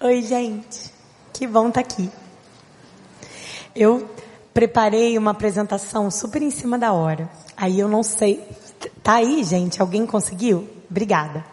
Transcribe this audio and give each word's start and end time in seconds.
Oi, 0.00 0.20
gente. 0.22 0.92
Que 1.32 1.46
bom 1.46 1.68
estar 1.68 1.80
aqui. 1.80 2.10
Eu 3.74 4.10
preparei 4.52 5.16
uma 5.16 5.30
apresentação 5.30 6.10
super 6.10 6.42
em 6.42 6.50
cima 6.50 6.78
da 6.78 6.92
hora. 6.92 7.30
Aí 7.56 7.78
eu 7.78 7.88
não 7.88 8.02
sei. 8.02 8.44
Tá 9.02 9.14
aí, 9.14 9.44
gente? 9.44 9.80
Alguém 9.80 10.04
conseguiu? 10.04 10.68
Obrigada. 10.90 11.44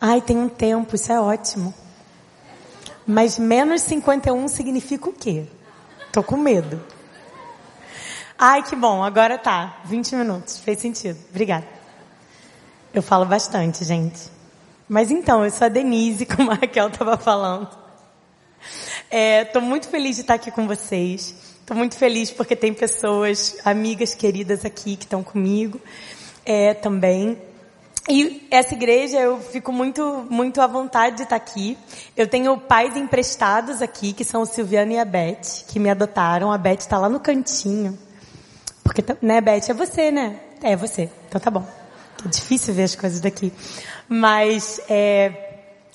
Ai, 0.00 0.20
tem 0.20 0.36
um 0.38 0.48
tempo, 0.48 0.94
isso 0.94 1.10
é 1.10 1.20
ótimo. 1.20 1.74
Mas 3.06 3.38
menos 3.38 3.82
51 3.82 4.46
significa 4.46 5.08
o 5.08 5.12
quê? 5.12 5.46
Tô 6.12 6.22
com 6.22 6.36
medo. 6.36 6.80
Ai, 8.38 8.62
que 8.62 8.76
bom, 8.76 9.02
agora 9.02 9.38
tá. 9.38 9.80
20 9.86 10.14
minutos, 10.14 10.58
fez 10.58 10.78
sentido. 10.78 11.18
Obrigada. 11.30 11.66
Eu 12.94 13.02
falo 13.02 13.24
bastante, 13.24 13.84
gente. 13.84 14.35
Mas 14.88 15.10
então, 15.10 15.44
eu 15.44 15.50
sou 15.50 15.66
a 15.66 15.68
Denise, 15.68 16.24
como 16.26 16.50
a 16.50 16.54
Raquel 16.54 16.88
estava 16.88 17.16
falando. 17.16 17.68
Estou 19.10 19.62
é, 19.62 19.64
muito 19.64 19.88
feliz 19.88 20.16
de 20.16 20.22
estar 20.22 20.34
aqui 20.34 20.50
com 20.50 20.66
vocês. 20.66 21.34
Estou 21.60 21.76
muito 21.76 21.96
feliz 21.96 22.30
porque 22.30 22.54
tem 22.54 22.72
pessoas, 22.72 23.56
amigas 23.64 24.14
queridas 24.14 24.64
aqui 24.64 24.96
que 24.96 25.04
estão 25.04 25.22
comigo 25.22 25.80
é, 26.44 26.74
também. 26.74 27.36
E 28.08 28.46
essa 28.52 28.72
igreja 28.74 29.18
eu 29.18 29.40
fico 29.40 29.72
muito, 29.72 30.24
muito 30.30 30.60
à 30.60 30.66
vontade 30.68 31.16
de 31.16 31.22
estar 31.24 31.34
aqui. 31.34 31.76
Eu 32.16 32.28
tenho 32.28 32.56
pais 32.56 32.96
emprestados 32.96 33.82
aqui, 33.82 34.12
que 34.12 34.24
são 34.24 34.42
o 34.42 34.46
Silviano 34.46 34.92
e 34.92 34.98
a 34.98 35.04
Beth, 35.04 35.64
que 35.66 35.80
me 35.80 35.90
adotaram. 35.90 36.52
A 36.52 36.58
Beth 36.58 36.78
está 36.78 36.98
lá 36.98 37.08
no 37.08 37.18
cantinho. 37.18 37.98
Porque, 38.84 39.04
né, 39.20 39.40
Beth, 39.40 39.68
é 39.68 39.74
você, 39.74 40.12
né? 40.12 40.38
É 40.62 40.76
você. 40.76 41.10
Então 41.28 41.40
tá 41.40 41.50
bom. 41.50 41.66
É 42.24 42.28
difícil 42.28 42.74
ver 42.74 42.84
as 42.84 42.94
coisas 42.94 43.20
daqui. 43.20 43.52
Mas, 44.08 44.80
é, 44.88 45.46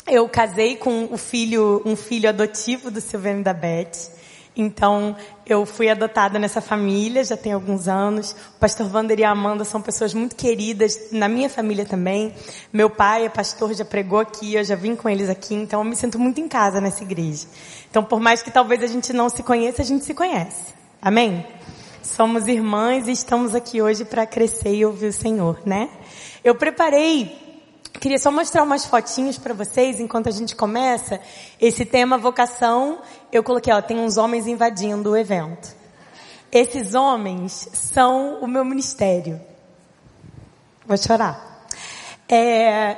eu 0.08 0.28
casei 0.28 0.76
com 0.76 1.06
o 1.12 1.18
filho, 1.18 1.82
um 1.86 1.96
filho 1.96 2.28
adotivo 2.28 2.90
do 2.90 3.00
Silviano 3.00 3.42
e 3.42 3.44
da 3.44 3.54
Beth. 3.54 4.12
Então, 4.56 5.16
eu 5.46 5.66
fui 5.66 5.90
adotada 5.90 6.38
nessa 6.38 6.60
família, 6.60 7.24
já 7.24 7.38
tem 7.38 7.54
alguns 7.54 7.88
anos. 7.88 8.32
O 8.32 8.60
pastor 8.60 8.94
Wander 8.94 9.18
e 9.18 9.24
a 9.24 9.32
Amanda 9.32 9.64
são 9.64 9.82
pessoas 9.82 10.14
muito 10.14 10.36
queridas 10.36 11.12
na 11.12 11.30
minha 11.30 11.50
família 11.50 11.86
também. 11.86 12.34
Meu 12.74 12.90
pai 12.90 13.26
é 13.26 13.30
pastor, 13.30 13.74
já 13.74 13.86
pregou 13.86 14.20
aqui, 14.20 14.56
eu 14.56 14.64
já 14.64 14.76
vim 14.76 14.96
com 14.96 15.08
eles 15.08 15.30
aqui, 15.30 15.56
então 15.56 15.80
eu 15.80 15.86
me 15.86 15.96
sinto 15.96 16.20
muito 16.20 16.42
em 16.42 16.50
casa 16.50 16.82
nessa 16.82 17.04
igreja. 17.04 17.48
Então, 17.90 18.04
por 18.04 18.20
mais 18.20 18.42
que 18.42 18.52
talvez 18.52 18.84
a 18.84 18.88
gente 18.88 19.14
não 19.14 19.30
se 19.30 19.42
conheça, 19.42 19.82
a 19.82 19.86
gente 19.86 20.04
se 20.04 20.14
conhece. 20.14 20.74
Amém? 21.02 21.46
Somos 22.04 22.48
irmãs 22.48 23.08
e 23.08 23.12
estamos 23.12 23.54
aqui 23.54 23.80
hoje 23.80 24.04
para 24.04 24.26
crescer 24.26 24.74
e 24.74 24.84
ouvir 24.84 25.08
o 25.08 25.14
Senhor, 25.14 25.62
né? 25.66 25.90
Eu 26.44 26.56
preparei 26.56 27.40
Queria 28.00 28.18
só 28.18 28.32
mostrar 28.32 28.64
umas 28.64 28.86
fotinhos 28.86 29.38
para 29.38 29.54
vocês 29.54 30.00
enquanto 30.00 30.28
a 30.28 30.32
gente 30.32 30.56
começa. 30.56 31.20
Esse 31.60 31.86
tema 31.86 32.18
vocação, 32.18 33.00
eu 33.32 33.44
coloquei, 33.44 33.72
ó, 33.72 33.82
tem 33.82 34.00
uns 34.00 34.18
homens 34.18 34.48
invadindo 34.48 35.12
o 35.12 35.18
evento. 35.18 35.76
Esses 36.52 36.96
homens 36.96 37.70
são 37.74 38.40
o 38.42 38.48
meu 38.48 38.66
ministério. 38.66 39.40
Vou 40.88 40.98
chorar. 40.98 41.68
É... 42.28 42.98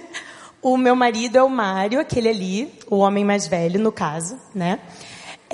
o 0.62 0.78
meu 0.78 0.96
marido 0.96 1.36
é 1.36 1.42
o 1.42 1.50
Mário, 1.50 2.00
aquele 2.00 2.28
ali, 2.28 2.78
o 2.88 2.98
homem 2.98 3.24
mais 3.24 3.46
velho, 3.46 3.78
no 3.78 3.92
caso, 3.92 4.38
né? 4.54 4.80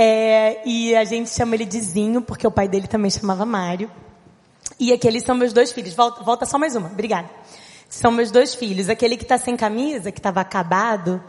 É... 0.01 0.63
E 0.65 0.95
a 0.95 1.03
gente 1.03 1.29
chama 1.29 1.57
ele 1.57 1.65
de 1.65 1.81
Zinho, 1.81 2.23
porque 2.23 2.47
o 2.47 2.51
pai 2.53 2.69
dele 2.69 2.87
também 2.87 3.11
chamava 3.11 3.45
Mário. 3.45 3.91
E 4.79 4.93
aqueles 4.93 5.25
são 5.25 5.35
meus 5.35 5.53
dois 5.53 5.73
filhos. 5.73 5.93
Volta, 5.95 6.23
volta 6.23 6.47
só 6.47 6.57
mais 6.57 6.77
uma. 6.77 6.87
Obrigada. 6.87 7.29
São 7.89 8.13
meus 8.13 8.31
dois 8.31 8.55
filhos. 8.55 8.89
Aquele 8.89 9.17
que 9.17 9.25
está 9.25 9.37
sem 9.37 9.57
camisa, 9.57 10.13
que 10.13 10.21
estava 10.21 10.41
acabado, 10.41 11.21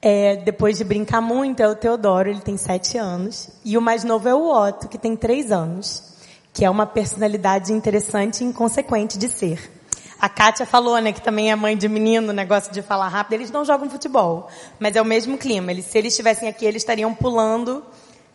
é, 0.00 0.36
depois 0.36 0.78
de 0.78 0.84
brincar 0.84 1.20
muito, 1.20 1.60
é 1.60 1.68
o 1.68 1.74
Teodoro, 1.74 2.28
ele 2.28 2.40
tem 2.40 2.56
sete 2.56 2.96
anos. 2.96 3.48
E 3.64 3.76
o 3.76 3.80
mais 3.80 4.04
novo 4.04 4.28
é 4.28 4.34
o 4.34 4.46
Otto, 4.48 4.86
que 4.86 4.98
tem 4.98 5.16
três 5.16 5.50
anos. 5.50 6.14
Que 6.52 6.64
é 6.64 6.70
uma 6.70 6.86
personalidade 6.86 7.72
interessante 7.72 8.44
e 8.44 8.46
inconsequente 8.46 9.18
de 9.18 9.28
ser. 9.28 9.72
A 10.20 10.28
Kátia 10.28 10.64
falou, 10.64 10.96
né, 11.00 11.12
que 11.12 11.20
também 11.20 11.50
é 11.50 11.56
mãe 11.56 11.76
de 11.76 11.88
menino, 11.88 12.32
negócio 12.32 12.72
de 12.72 12.80
falar 12.80 13.08
rápido. 13.08 13.34
Eles 13.34 13.50
não 13.50 13.64
jogam 13.64 13.90
futebol, 13.90 14.48
mas 14.78 14.94
é 14.94 15.02
o 15.02 15.04
mesmo 15.04 15.36
clima. 15.36 15.72
Eles, 15.72 15.86
se 15.86 15.98
eles 15.98 16.12
estivessem 16.12 16.48
aqui, 16.48 16.64
eles 16.64 16.82
estariam 16.82 17.12
pulando, 17.12 17.84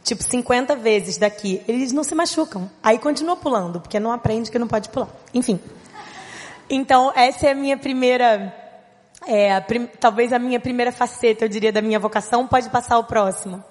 tipo, 0.04 0.24
50 0.24 0.76
vezes 0.76 1.18
daqui. 1.18 1.62
Eles 1.68 1.92
não 1.92 2.04
se 2.04 2.16
machucam. 2.16 2.70
Aí 2.82 2.98
continua 2.98 3.36
pulando, 3.36 3.80
porque 3.80 4.00
não 4.00 4.12
aprende 4.12 4.52
que 4.52 4.60
não 4.60 4.68
pode 4.68 4.90
pular. 4.90 5.10
Enfim. 5.34 5.60
Então, 6.70 7.12
essa 7.16 7.48
é 7.48 7.52
a 7.52 7.56
minha 7.56 7.78
primeira, 7.78 8.54
é, 9.28 9.56
a 9.56 9.62
prim, 9.62 9.88
talvez 10.00 10.32
a 10.32 10.40
minha 10.40 10.60
primeira 10.60 10.92
faceta, 10.92 11.46
eu 11.46 11.50
diria, 11.50 11.72
da 11.72 11.82
minha 11.82 12.00
vocação. 12.00 12.48
Pode 12.48 12.70
passar 12.70 12.98
o 13.00 13.04
próximo. 13.04 13.64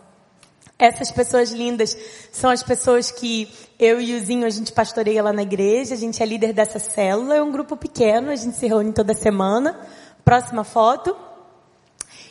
Essas 0.79 1.11
pessoas 1.11 1.51
lindas 1.51 1.97
são 2.31 2.51
as 2.51 2.63
pessoas 2.63 3.11
que 3.11 3.49
eu 3.81 4.01
e 4.01 4.15
o 4.15 4.21
Zinho, 4.21 4.47
a 4.47 4.51
gente 4.51 4.73
pastoreia 4.73 5.23
lá 5.23 5.33
na 5.33 5.43
igreja, 5.43 5.95
a 5.95 5.97
gente 5.97 6.23
é 6.23 6.27
líder 6.27 6.53
dessa 6.53 6.79
célula, 6.79 7.37
é 7.37 7.43
um 7.43 7.51
grupo 7.51 7.77
pequeno, 7.77 8.31
a 8.31 8.37
gente 8.37 8.57
se 8.57 8.67
reúne 8.67 8.93
toda 8.93 9.13
semana. 9.13 9.77
Próxima 10.25 10.63
foto. 10.63 11.17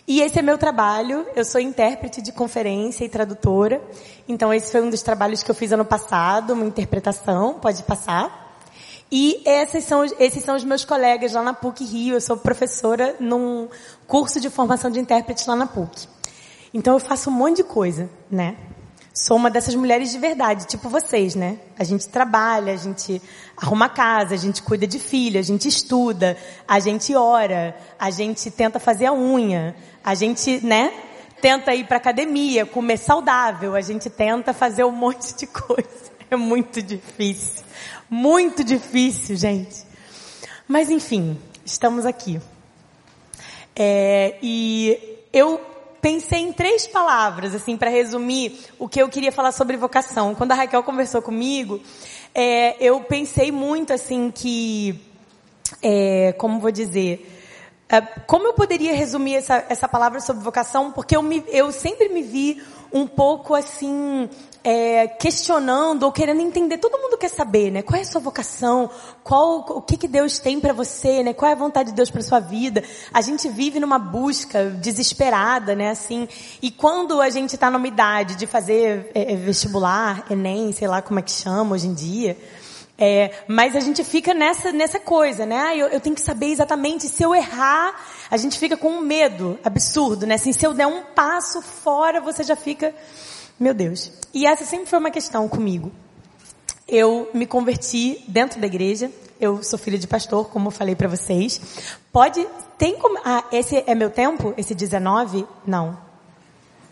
E 0.07 0.21
esse 0.21 0.39
é 0.39 0.41
meu 0.41 0.57
trabalho, 0.57 1.27
eu 1.35 1.43
sou 1.43 1.59
intérprete 1.59 2.21
de 2.21 2.31
conferência 2.31 3.03
e 3.03 3.09
tradutora. 3.09 3.81
Então 4.25 4.53
esse 4.53 4.71
foi 4.71 4.81
um 4.81 4.89
dos 4.89 5.01
trabalhos 5.01 5.43
que 5.43 5.51
eu 5.51 5.55
fiz 5.55 5.73
ano 5.73 5.83
passado, 5.83 6.53
uma 6.53 6.63
interpretação, 6.63 7.55
pode 7.55 7.83
passar. 7.83 8.57
E 9.11 9.41
esses 9.45 9.83
são, 9.83 10.05
esses 10.17 10.41
são 10.45 10.55
os 10.55 10.63
meus 10.63 10.85
colegas 10.85 11.33
lá 11.33 11.43
na 11.43 11.53
PUC 11.53 11.83
Rio. 11.83 12.15
Eu 12.15 12.21
sou 12.21 12.37
professora 12.37 13.17
num 13.19 13.67
curso 14.07 14.39
de 14.39 14.49
formação 14.49 14.89
de 14.89 14.97
intérpretes 14.97 15.45
lá 15.45 15.57
na 15.57 15.67
PUC. 15.67 16.07
Então 16.73 16.93
eu 16.93 16.99
faço 17.01 17.29
um 17.29 17.33
monte 17.33 17.57
de 17.57 17.63
coisa, 17.65 18.09
né? 18.31 18.55
Sou 19.19 19.35
uma 19.35 19.49
dessas 19.49 19.73
mulheres 19.73 20.11
de 20.11 20.19
verdade, 20.19 20.67
tipo 20.67 20.89
vocês, 20.89 21.33
né? 21.33 21.57
A 21.77 21.83
gente 21.83 22.07
trabalha, 22.07 22.71
a 22.71 22.75
gente 22.77 23.19
arruma 23.57 23.89
casa, 23.89 24.35
a 24.35 24.37
gente 24.37 24.61
cuida 24.61 24.85
de 24.85 24.99
filho, 24.99 25.39
a 25.39 25.43
gente 25.43 25.67
estuda, 25.67 26.37
a 26.67 26.79
gente 26.79 27.15
ora, 27.15 27.75
a 27.97 28.11
gente 28.11 28.51
tenta 28.51 28.79
fazer 28.79 29.07
a 29.07 29.13
unha, 29.13 29.75
a 30.07 30.15
gente, 30.15 30.65
né? 30.65 30.93
Tenta 31.41 31.75
ir 31.75 31.85
para 31.85 31.97
academia, 31.97 32.65
comer 32.65 32.95
saudável, 32.95 33.75
a 33.75 33.81
gente 33.81 34.09
tenta 34.09 34.53
fazer 34.53 34.85
um 34.85 34.91
monte 34.91 35.35
de 35.35 35.45
coisa. 35.45 36.07
É 36.29 36.35
muito 36.35 36.81
difícil. 36.81 37.63
Muito 38.09 38.61
difícil, 38.61 39.37
gente. 39.37 39.85
Mas 40.67 40.89
enfim, 40.89 41.37
estamos 41.65 42.05
aqui. 42.05 42.41
É, 43.73 44.35
e 44.41 45.23
eu 45.31 45.61
pensei 46.01 46.39
em 46.39 46.51
três 46.51 46.85
palavras, 46.85 47.55
assim, 47.55 47.77
para 47.77 47.89
resumir 47.89 48.59
o 48.77 48.89
que 48.89 49.01
eu 49.01 49.07
queria 49.07 49.31
falar 49.31 49.53
sobre 49.53 49.77
vocação. 49.77 50.35
Quando 50.35 50.51
a 50.51 50.55
Raquel 50.55 50.83
conversou 50.83 51.21
comigo, 51.21 51.79
é, 52.35 52.75
eu 52.85 52.99
pensei 52.99 53.49
muito, 53.49 53.93
assim, 53.93 54.29
que, 54.35 54.99
é, 55.81 56.33
como 56.33 56.59
vou 56.59 56.71
dizer, 56.71 57.36
como 58.25 58.47
eu 58.47 58.53
poderia 58.53 58.93
resumir 58.93 59.35
essa, 59.35 59.65
essa 59.69 59.87
palavra 59.87 60.19
sobre 60.19 60.43
vocação? 60.43 60.91
Porque 60.91 61.15
eu, 61.15 61.21
me, 61.21 61.43
eu 61.47 61.71
sempre 61.71 62.09
me 62.09 62.21
vi 62.21 62.61
um 62.91 63.07
pouco 63.07 63.53
assim, 63.53 64.29
é, 64.63 65.07
questionando 65.07 66.03
ou 66.03 66.11
querendo 66.11 66.41
entender. 66.41 66.77
Todo 66.77 66.97
mundo 66.97 67.17
quer 67.17 67.29
saber, 67.29 67.71
né? 67.71 67.81
Qual 67.81 67.97
é 67.97 68.01
a 68.01 68.05
sua 68.05 68.19
vocação? 68.19 68.89
Qual, 69.23 69.59
o 69.69 69.81
que, 69.81 69.95
que 69.95 70.07
Deus 70.07 70.39
tem 70.39 70.59
para 70.59 70.73
você, 70.73 71.23
né? 71.23 71.33
Qual 71.33 71.49
é 71.49 71.53
a 71.53 71.57
vontade 71.57 71.89
de 71.91 71.95
Deus 71.95 72.09
para 72.09 72.21
sua 72.21 72.39
vida? 72.39 72.83
A 73.13 73.21
gente 73.21 73.47
vive 73.47 73.79
numa 73.79 73.99
busca 73.99 74.65
desesperada, 74.65 75.75
né? 75.75 75.89
Assim, 75.89 76.27
e 76.61 76.69
quando 76.69 77.21
a 77.21 77.29
gente 77.29 77.55
está 77.55 77.69
numa 77.69 77.87
idade 77.87 78.35
de 78.35 78.45
fazer 78.45 79.11
é, 79.15 79.33
é, 79.33 79.35
vestibular, 79.35 80.25
Enem, 80.29 80.71
sei 80.73 80.87
lá 80.87 81.01
como 81.01 81.19
é 81.19 81.21
que 81.21 81.31
chama 81.31 81.75
hoje 81.75 81.87
em 81.87 81.93
dia, 81.93 82.37
é, 82.97 83.31
mas 83.47 83.75
a 83.75 83.79
gente 83.79 84.03
fica 84.03 84.33
nessa, 84.33 84.71
nessa 84.71 84.99
coisa, 84.99 85.45
né? 85.45 85.59
Ah, 85.59 85.75
eu, 85.75 85.87
eu, 85.87 85.99
tenho 85.99 86.15
que 86.15 86.21
saber 86.21 86.47
exatamente. 86.47 87.07
Se 87.07 87.23
eu 87.23 87.35
errar, 87.35 87.95
a 88.29 88.37
gente 88.37 88.57
fica 88.57 88.75
com 88.75 88.89
um 88.89 89.01
medo 89.01 89.59
absurdo, 89.63 90.25
né? 90.25 90.35
Assim, 90.35 90.51
se 90.51 90.65
eu 90.65 90.73
der 90.73 90.87
um 90.87 91.03
passo 91.03 91.61
fora, 91.61 92.19
você 92.19 92.43
já 92.43 92.55
fica 92.55 92.93
meu 93.59 93.73
Deus. 93.73 94.11
E 94.33 94.45
essa 94.45 94.63
sempre 94.65 94.85
foi 94.85 94.99
uma 94.99 95.09
questão 95.09 95.47
comigo. 95.49 95.91
Eu 96.87 97.29
me 97.33 97.45
converti 97.45 98.23
dentro 98.27 98.61
da 98.61 98.67
igreja. 98.67 99.11
Eu 99.39 99.63
sou 99.63 99.77
filha 99.77 99.97
de 99.97 100.07
pastor, 100.07 100.49
como 100.49 100.67
eu 100.67 100.71
falei 100.71 100.95
para 100.95 101.07
vocês. 101.07 101.59
Pode, 102.11 102.47
tem 102.77 102.97
como, 102.97 103.19
ah, 103.25 103.43
esse 103.51 103.83
é 103.85 103.95
meu 103.95 104.09
tempo? 104.09 104.53
Esse 104.57 104.75
19? 104.75 105.45
Não. 105.65 105.97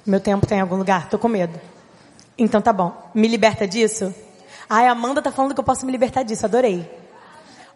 Meu 0.06 0.20
tempo 0.20 0.46
tem 0.46 0.50
tá 0.50 0.56
em 0.58 0.62
algum 0.62 0.76
lugar? 0.76 1.10
Tô 1.10 1.18
com 1.20 1.28
medo. 1.28 1.60
Então 2.38 2.62
tá 2.62 2.74
bom. 2.74 3.12
Me 3.14 3.28
liberta 3.28 3.68
disso? 3.68 4.14
Ai, 4.70 4.88
Amanda 4.88 5.22
tá 5.22 5.32
falando 5.32 5.54
que 5.54 5.60
eu 5.60 5.64
posso 5.64 5.86
me 5.86 5.92
libertar 5.92 6.24
disso. 6.24 6.46
Adorei. 6.46 6.90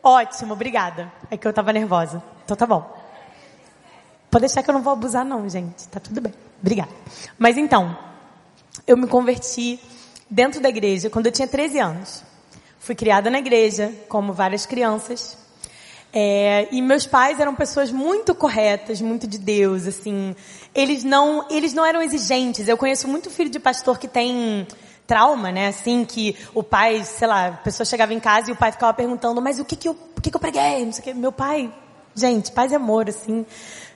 Ótimo, 0.03 0.53
obrigada. 0.53 1.11
É 1.29 1.37
que 1.37 1.47
eu 1.47 1.53
tava 1.53 1.73
nervosa. 1.73 2.23
Então 2.45 2.55
tá 2.55 2.65
bom. 2.65 2.97
Pode 4.31 4.41
deixar 4.41 4.63
que 4.63 4.69
eu 4.69 4.73
não 4.73 4.81
vou 4.81 4.93
abusar 4.93 5.25
não, 5.25 5.47
gente. 5.49 5.87
Tá 5.87 5.99
tudo 5.99 6.21
bem. 6.21 6.33
Obrigada. 6.61 6.91
Mas 7.37 7.57
então, 7.57 7.97
eu 8.85 8.95
me 8.95 9.07
converti 9.07 9.79
dentro 10.29 10.61
da 10.61 10.69
igreja 10.69 11.09
quando 11.09 11.25
eu 11.25 11.31
tinha 11.31 11.47
13 11.47 11.79
anos. 11.79 12.23
Fui 12.79 12.95
criada 12.95 13.29
na 13.29 13.39
igreja, 13.39 13.93
como 14.07 14.31
várias 14.33 14.65
crianças. 14.65 15.37
É, 16.11 16.67
e 16.71 16.81
meus 16.81 17.05
pais 17.05 17.39
eram 17.39 17.53
pessoas 17.53 17.91
muito 17.91 18.33
corretas, 18.33 18.99
muito 19.01 19.27
de 19.27 19.37
Deus, 19.37 19.85
assim. 19.85 20.35
Eles 20.73 21.03
não, 21.03 21.45
eles 21.49 21.73
não 21.73 21.85
eram 21.85 22.01
exigentes. 22.01 22.67
Eu 22.67 22.77
conheço 22.77 23.07
muito 23.07 23.29
filho 23.29 23.49
de 23.49 23.59
pastor 23.59 23.99
que 23.99 24.07
tem 24.07 24.67
trauma, 25.09 25.51
né? 25.51 25.69
Assim, 25.69 26.05
que 26.05 26.37
o 26.53 26.61
pai, 26.61 27.03
sei 27.03 27.27
lá, 27.27 27.47
a 27.47 27.51
pessoa 27.53 27.83
chegava 27.83 28.13
em 28.13 28.19
casa 28.19 28.51
e 28.51 28.53
o 28.53 28.55
pai 28.55 28.71
ficava 28.71 28.93
perguntando, 28.93 29.41
mas 29.41 29.59
o 29.59 29.65
que 29.65 29.75
que 29.75 29.89
eu, 29.89 29.97
o 30.15 30.21
que 30.21 30.29
que 30.29 30.35
eu 30.35 30.39
preguei? 30.39 30.85
Não 30.85 30.93
sei 30.93 31.01
o 31.01 31.03
que. 31.03 31.13
Meu 31.15 31.31
pai, 31.31 31.73
gente, 32.15 32.51
paz 32.51 32.71
e 32.71 32.75
amor, 32.75 33.09
assim 33.09 33.43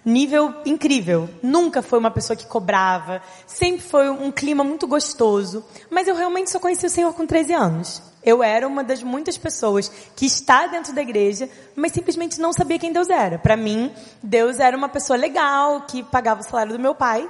nível 0.05 0.53
incrível. 0.65 1.29
Nunca 1.41 1.81
foi 1.81 1.99
uma 1.99 2.11
pessoa 2.11 2.35
que 2.35 2.45
cobrava. 2.45 3.21
Sempre 3.47 3.81
foi 3.81 4.09
um 4.09 4.31
clima 4.31 4.63
muito 4.63 4.87
gostoso. 4.87 5.63
Mas 5.89 6.07
eu 6.07 6.15
realmente 6.15 6.51
só 6.51 6.59
conheci 6.59 6.85
o 6.85 6.89
Senhor 6.89 7.13
com 7.13 7.25
13 7.25 7.53
anos. 7.53 8.01
Eu 8.23 8.41
era 8.41 8.67
uma 8.67 8.83
das 8.83 9.03
muitas 9.03 9.37
pessoas 9.37 9.89
que 10.15 10.25
está 10.25 10.67
dentro 10.67 10.93
da 10.93 11.01
igreja, 11.01 11.49
mas 11.75 11.91
simplesmente 11.91 12.39
não 12.39 12.53
sabia 12.53 12.79
quem 12.79 12.91
Deus 12.91 13.09
era. 13.09 13.37
Para 13.37 13.57
mim, 13.57 13.93
Deus 14.21 14.59
era 14.59 14.75
uma 14.75 14.87
pessoa 14.87 15.17
legal, 15.17 15.81
que 15.81 16.03
pagava 16.03 16.41
o 16.41 16.43
salário 16.43 16.73
do 16.73 16.79
meu 16.79 16.95
pai. 16.95 17.29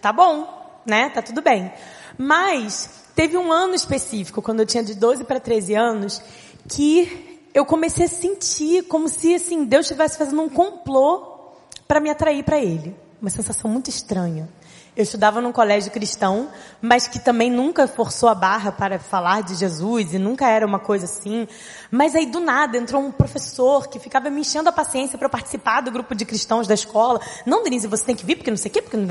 Tá 0.00 0.12
bom, 0.12 0.63
né? 0.86 1.10
Tá 1.10 1.22
tudo 1.22 1.42
bem. 1.42 1.72
Mas 2.18 2.88
teve 3.14 3.36
um 3.36 3.52
ano 3.52 3.74
específico, 3.74 4.42
quando 4.42 4.60
eu 4.60 4.66
tinha 4.66 4.82
de 4.82 4.94
12 4.94 5.24
para 5.24 5.40
13 5.40 5.74
anos, 5.74 6.22
que 6.68 7.40
eu 7.52 7.64
comecei 7.64 8.06
a 8.06 8.08
sentir 8.08 8.84
como 8.84 9.08
se 9.08 9.34
assim 9.34 9.64
Deus 9.64 9.86
estivesse 9.86 10.18
fazendo 10.18 10.42
um 10.42 10.48
complô 10.48 11.52
para 11.86 12.00
me 12.00 12.10
atrair 12.10 12.42
para 12.44 12.58
Ele. 12.58 12.96
Uma 13.20 13.30
sensação 13.30 13.70
muito 13.70 13.88
estranha. 13.88 14.48
Eu 14.96 15.02
estudava 15.02 15.40
num 15.40 15.50
colégio 15.50 15.90
cristão, 15.90 16.48
mas 16.80 17.08
que 17.08 17.18
também 17.18 17.50
nunca 17.50 17.88
forçou 17.88 18.28
a 18.28 18.34
barra 18.34 18.70
para 18.70 18.96
falar 18.96 19.42
de 19.42 19.56
Jesus 19.56 20.14
e 20.14 20.18
nunca 20.18 20.48
era 20.48 20.64
uma 20.64 20.78
coisa 20.78 21.04
assim. 21.04 21.48
Mas 21.90 22.14
aí 22.14 22.26
do 22.26 22.38
nada 22.38 22.78
entrou 22.78 23.02
um 23.02 23.10
professor 23.10 23.88
que 23.88 23.98
ficava 23.98 24.30
me 24.30 24.42
enchendo 24.42 24.68
a 24.68 24.72
paciência 24.72 25.18
para 25.18 25.28
participar 25.28 25.80
do 25.80 25.90
grupo 25.90 26.14
de 26.14 26.24
cristãos 26.24 26.68
da 26.68 26.74
escola. 26.74 27.20
Não, 27.44 27.64
Denise, 27.64 27.88
você 27.88 28.04
tem 28.04 28.14
que 28.14 28.24
vir 28.24 28.36
porque 28.36 28.50
não 28.50 28.56
sei 28.56 28.70
o 28.70 28.74
quê, 28.74 28.82
porque 28.82 28.96
não... 28.96 29.06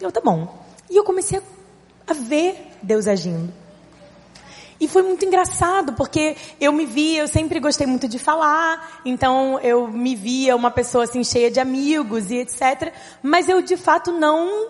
Eu, 0.00 0.10
tá 0.10 0.20
bom. 0.20 0.71
E 0.92 0.96
eu 0.98 1.04
comecei 1.04 1.40
a 2.06 2.12
ver 2.12 2.76
Deus 2.82 3.08
agindo. 3.08 3.50
E 4.78 4.86
foi 4.86 5.00
muito 5.00 5.24
engraçado, 5.24 5.94
porque 5.94 6.36
eu 6.60 6.70
me 6.70 6.84
via, 6.84 7.22
eu 7.22 7.28
sempre 7.28 7.58
gostei 7.58 7.86
muito 7.86 8.06
de 8.06 8.18
falar, 8.18 9.00
então 9.02 9.58
eu 9.60 9.88
me 9.88 10.14
via 10.14 10.54
uma 10.54 10.70
pessoa 10.70 11.04
assim 11.04 11.24
cheia 11.24 11.50
de 11.50 11.58
amigos 11.58 12.30
e 12.30 12.36
etc. 12.36 12.92
Mas 13.22 13.48
eu 13.48 13.62
de 13.62 13.74
fato 13.74 14.12
não 14.12 14.68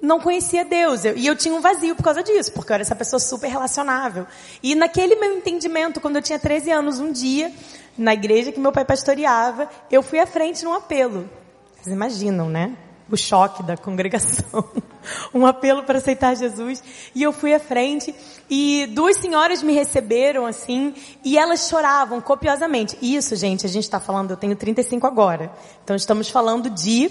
não 0.00 0.18
conhecia 0.18 0.64
Deus. 0.64 1.04
Eu, 1.04 1.14
e 1.14 1.26
eu 1.26 1.36
tinha 1.36 1.54
um 1.54 1.60
vazio 1.60 1.94
por 1.94 2.04
causa 2.04 2.22
disso, 2.22 2.52
porque 2.52 2.72
eu 2.72 2.74
era 2.74 2.82
essa 2.82 2.96
pessoa 2.96 3.20
super 3.20 3.50
relacionável. 3.50 4.26
E 4.62 4.74
naquele 4.74 5.14
meu 5.16 5.36
entendimento, 5.36 6.00
quando 6.00 6.16
eu 6.16 6.22
tinha 6.22 6.38
13 6.38 6.70
anos, 6.70 7.00
um 7.00 7.12
dia, 7.12 7.52
na 7.98 8.14
igreja 8.14 8.50
que 8.50 8.58
meu 8.58 8.72
pai 8.72 8.86
pastoreava, 8.86 9.68
eu 9.90 10.02
fui 10.02 10.20
à 10.20 10.26
frente 10.26 10.64
num 10.64 10.72
apelo. 10.72 11.28
Vocês 11.74 11.94
imaginam, 11.94 12.48
né? 12.48 12.74
O 13.10 13.16
choque 13.16 13.62
da 13.62 13.76
congregação, 13.76 14.64
um 15.34 15.46
apelo 15.46 15.82
para 15.82 15.98
aceitar 15.98 16.36
Jesus. 16.36 16.82
E 17.14 17.22
eu 17.22 17.32
fui 17.32 17.52
à 17.54 17.60
frente 17.60 18.14
e 18.48 18.86
duas 18.94 19.16
senhoras 19.16 19.62
me 19.62 19.72
receberam 19.72 20.46
assim 20.46 20.94
e 21.24 21.36
elas 21.36 21.68
choravam 21.68 22.20
copiosamente. 22.20 22.96
Isso, 23.02 23.34
gente, 23.36 23.66
a 23.66 23.68
gente 23.68 23.84
está 23.84 23.98
falando, 23.98 24.30
eu 24.30 24.36
tenho 24.36 24.54
35 24.54 25.06
agora. 25.06 25.50
Então 25.82 25.96
estamos 25.96 26.28
falando 26.28 26.70
de 26.70 27.10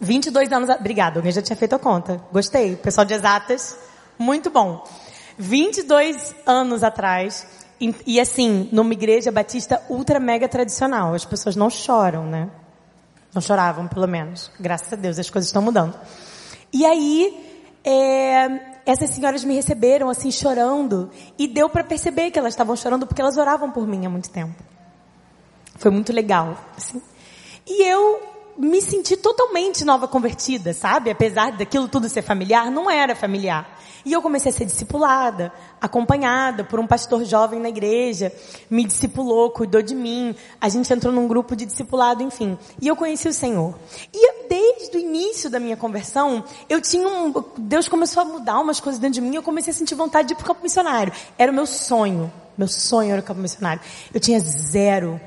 22 0.00 0.52
anos. 0.52 0.70
Obrigada, 0.70 1.18
alguém 1.18 1.32
já 1.32 1.42
tinha 1.42 1.56
feito 1.56 1.74
a 1.74 1.78
conta. 1.78 2.22
Gostei. 2.32 2.76
Pessoal 2.76 3.04
de 3.04 3.14
exatas, 3.14 3.78
muito 4.18 4.50
bom. 4.50 4.84
22 5.36 6.34
anos 6.46 6.82
atrás, 6.84 7.46
e, 7.80 7.94
e 8.06 8.20
assim, 8.20 8.68
numa 8.70 8.92
igreja 8.92 9.32
batista 9.32 9.82
ultra 9.88 10.20
mega 10.20 10.46
tradicional. 10.46 11.14
As 11.14 11.24
pessoas 11.24 11.56
não 11.56 11.70
choram, 11.70 12.26
né? 12.26 12.50
Não 13.34 13.40
choravam, 13.40 13.86
pelo 13.86 14.06
menos. 14.06 14.50
Graças 14.58 14.92
a 14.92 14.96
Deus, 14.96 15.18
as 15.18 15.30
coisas 15.30 15.48
estão 15.48 15.62
mudando. 15.62 15.94
E 16.72 16.84
aí, 16.84 17.50
é, 17.84 18.80
essas 18.84 19.10
senhoras 19.10 19.44
me 19.44 19.54
receberam 19.54 20.08
assim 20.08 20.30
chorando 20.30 21.10
e 21.38 21.46
deu 21.46 21.68
para 21.68 21.84
perceber 21.84 22.30
que 22.30 22.38
elas 22.38 22.54
estavam 22.54 22.76
chorando 22.76 23.06
porque 23.06 23.20
elas 23.20 23.36
oravam 23.36 23.70
por 23.70 23.86
mim 23.86 24.06
há 24.06 24.10
muito 24.10 24.30
tempo. 24.30 24.54
Foi 25.76 25.90
muito 25.90 26.12
legal. 26.12 26.56
Assim. 26.76 27.00
E 27.66 27.82
eu 27.88 28.29
me 28.58 28.80
senti 28.80 29.16
totalmente 29.16 29.84
nova 29.84 30.06
convertida, 30.06 30.72
sabe? 30.72 31.10
Apesar 31.10 31.52
daquilo 31.52 31.88
tudo 31.88 32.08
ser 32.08 32.22
familiar, 32.22 32.70
não 32.70 32.90
era 32.90 33.14
familiar. 33.14 33.78
E 34.04 34.12
eu 34.12 34.22
comecei 34.22 34.50
a 34.50 34.54
ser 34.54 34.64
discipulada, 34.64 35.52
acompanhada 35.80 36.64
por 36.64 36.80
um 36.80 36.86
pastor 36.86 37.24
jovem 37.24 37.60
na 37.60 37.68
igreja, 37.68 38.32
me 38.70 38.84
discipulou, 38.84 39.50
cuidou 39.50 39.82
de 39.82 39.94
mim, 39.94 40.34
a 40.60 40.68
gente 40.68 40.90
entrou 40.92 41.12
num 41.12 41.28
grupo 41.28 41.54
de 41.54 41.66
discipulado, 41.66 42.22
enfim. 42.22 42.58
E 42.80 42.88
eu 42.88 42.96
conheci 42.96 43.28
o 43.28 43.32
Senhor. 43.32 43.74
E 44.12 44.48
desde 44.48 44.96
o 44.96 45.00
início 45.00 45.50
da 45.50 45.60
minha 45.60 45.76
conversão, 45.76 46.44
eu 46.68 46.80
tinha 46.80 47.06
um, 47.06 47.32
Deus 47.58 47.88
começou 47.88 48.22
a 48.22 48.26
mudar 48.26 48.58
umas 48.58 48.80
coisas 48.80 48.98
dentro 48.98 49.14
de 49.14 49.20
mim, 49.20 49.36
eu 49.36 49.42
comecei 49.42 49.70
a 49.70 49.74
sentir 49.74 49.94
vontade 49.94 50.28
de 50.28 50.34
ir 50.34 50.36
pro 50.36 50.46
campo 50.46 50.62
missionário. 50.62 51.12
Era 51.36 51.52
o 51.52 51.54
meu 51.54 51.66
sonho. 51.66 52.32
Meu 52.56 52.68
sonho 52.68 53.12
era 53.12 53.20
o 53.20 53.24
campo 53.24 53.40
missionário. 53.40 53.80
Eu 54.12 54.20
tinha 54.20 54.38
zero 54.40 55.20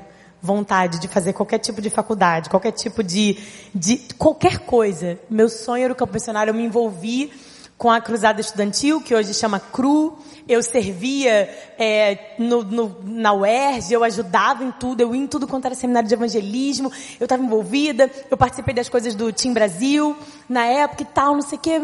vontade 0.44 1.00
de 1.00 1.08
fazer 1.08 1.32
qualquer 1.32 1.58
tipo 1.58 1.80
de 1.80 1.88
faculdade, 1.88 2.50
qualquer 2.50 2.72
tipo 2.72 3.02
de, 3.02 3.38
de 3.74 3.96
qualquer 4.18 4.58
coisa. 4.58 5.18
Meu 5.30 5.48
sonho 5.48 5.84
era 5.84 5.92
o 5.92 5.96
campo 5.96 6.12
missionário, 6.12 6.50
eu 6.50 6.54
me 6.54 6.62
envolvi 6.62 7.32
com 7.76 7.90
a 7.90 8.00
Cruzada 8.00 8.40
Estudantil, 8.40 9.00
que 9.00 9.14
hoje 9.14 9.34
chama 9.34 9.58
CRU. 9.58 10.16
Eu 10.46 10.62
servia 10.62 11.48
é, 11.78 12.34
no, 12.38 12.62
no, 12.62 12.96
na 13.02 13.32
UERJ, 13.32 13.94
eu 13.94 14.04
ajudava 14.04 14.62
em 14.62 14.70
tudo, 14.72 15.00
eu 15.00 15.14
ia 15.14 15.22
em 15.22 15.26
tudo 15.26 15.46
quanto 15.46 15.64
era 15.64 15.74
seminário 15.74 16.06
de 16.06 16.14
evangelismo, 16.14 16.92
eu 17.18 17.24
estava 17.24 17.42
envolvida, 17.42 18.10
eu 18.30 18.36
participei 18.36 18.74
das 18.74 18.90
coisas 18.90 19.14
do 19.14 19.32
Team 19.32 19.54
Brasil, 19.54 20.14
na 20.46 20.66
época 20.66 21.02
e 21.02 21.06
tal, 21.06 21.32
não 21.32 21.40
sei 21.40 21.56
o 21.56 21.60
quê. 21.62 21.80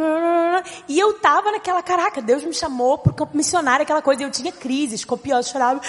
E 0.86 0.98
eu 0.98 1.14
tava 1.14 1.50
naquela, 1.52 1.82
caraca, 1.82 2.20
Deus 2.20 2.44
me 2.44 2.52
chamou 2.52 2.98
pro 2.98 3.14
campo 3.14 3.34
missionário, 3.34 3.82
aquela 3.82 4.02
coisa, 4.02 4.24
eu 4.24 4.30
tinha 4.30 4.52
crises, 4.52 5.06
copiosas, 5.06 5.50
chorava, 5.50 5.80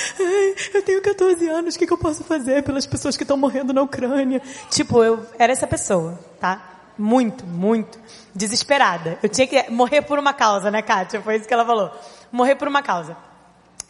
eu 0.73 0.81
tenho 0.81 1.01
14 1.01 1.45
anos, 1.49 1.75
o 1.75 1.79
que, 1.79 1.85
que 1.85 1.91
eu 1.91 1.97
posso 1.97 2.23
fazer 2.23 2.63
pelas 2.63 2.85
pessoas 2.85 3.17
que 3.17 3.23
estão 3.23 3.35
morrendo 3.35 3.73
na 3.73 3.81
Ucrânia? 3.81 4.41
Tipo, 4.69 5.03
eu 5.03 5.25
era 5.37 5.51
essa 5.51 5.67
pessoa, 5.67 6.17
tá? 6.39 6.80
Muito, 7.01 7.47
muito 7.47 7.99
desesperada. 8.33 9.17
Eu 9.23 9.27
tinha 9.27 9.47
que 9.47 9.71
morrer 9.71 10.03
por 10.03 10.19
uma 10.19 10.35
causa, 10.35 10.69
né, 10.69 10.83
Kátia? 10.83 11.19
Foi 11.19 11.35
isso 11.35 11.47
que 11.47 11.53
ela 11.53 11.65
falou. 11.65 11.89
Morrer 12.31 12.53
por 12.53 12.67
uma 12.67 12.83
causa. 12.83 13.17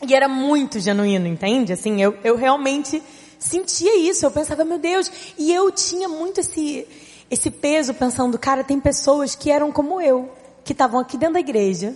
E 0.02 0.16
era 0.16 0.30
muito 0.30 0.80
genuíno, 0.80 1.28
entende? 1.28 1.74
Assim, 1.74 2.02
eu, 2.02 2.18
eu 2.24 2.38
realmente 2.38 3.04
sentia 3.38 3.98
isso. 3.98 4.26
Eu 4.26 4.32
pensava, 4.32 4.64
meu 4.64 4.80
Deus. 4.80 5.12
E 5.38 5.54
eu 5.54 5.70
tinha 5.72 6.08
muito 6.08 6.40
esse, 6.40 6.88
esse 7.30 7.52
peso 7.52 7.94
pensando, 7.94 8.40
cara, 8.40 8.64
tem 8.64 8.80
pessoas 8.80 9.36
que 9.36 9.52
eram 9.52 9.74
como 9.74 10.00
eu, 10.00 10.32
que 10.64 10.72
estavam 10.72 10.98
aqui 10.98 11.18
dentro 11.18 11.34
da 11.34 11.42
igreja, 11.42 11.94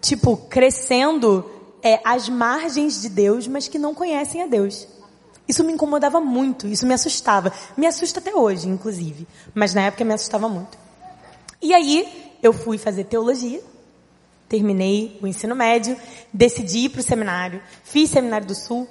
tipo, 0.00 0.34
crescendo 0.48 1.44
é, 1.82 2.00
às 2.02 2.26
margens 2.26 3.02
de 3.02 3.10
Deus, 3.10 3.46
mas 3.46 3.68
que 3.68 3.78
não 3.78 3.94
conhecem 3.94 4.42
a 4.42 4.46
Deus. 4.46 4.88
Isso 5.48 5.64
me 5.64 5.72
incomodava 5.72 6.20
muito, 6.20 6.66
isso 6.66 6.86
me 6.86 6.92
assustava. 6.92 7.52
Me 7.76 7.86
assusta 7.86 8.20
até 8.20 8.34
hoje, 8.34 8.68
inclusive. 8.68 9.26
Mas 9.54 9.72
na 9.72 9.82
época 9.82 10.04
me 10.04 10.12
assustava 10.12 10.48
muito. 10.48 10.76
E 11.62 11.72
aí, 11.72 12.36
eu 12.42 12.52
fui 12.52 12.76
fazer 12.76 13.04
teologia, 13.04 13.60
terminei 14.48 15.18
o 15.22 15.26
ensino 15.26 15.56
médio, 15.56 15.96
decidi 16.32 16.84
ir 16.84 16.88
para 16.90 17.00
o 17.00 17.02
seminário, 17.02 17.62
fiz 17.82 18.10
seminário 18.10 18.46
do 18.46 18.54
Sul. 18.54 18.86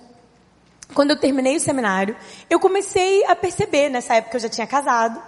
Quando 0.94 1.12
eu 1.12 1.20
terminei 1.20 1.56
o 1.56 1.60
seminário, 1.60 2.16
eu 2.50 2.60
comecei 2.60 3.24
a 3.26 3.36
perceber, 3.36 3.90
nessa 3.90 4.16
época 4.16 4.38
eu 4.38 4.42
já 4.42 4.50
tinha 4.50 4.66
casado, 4.66 5.22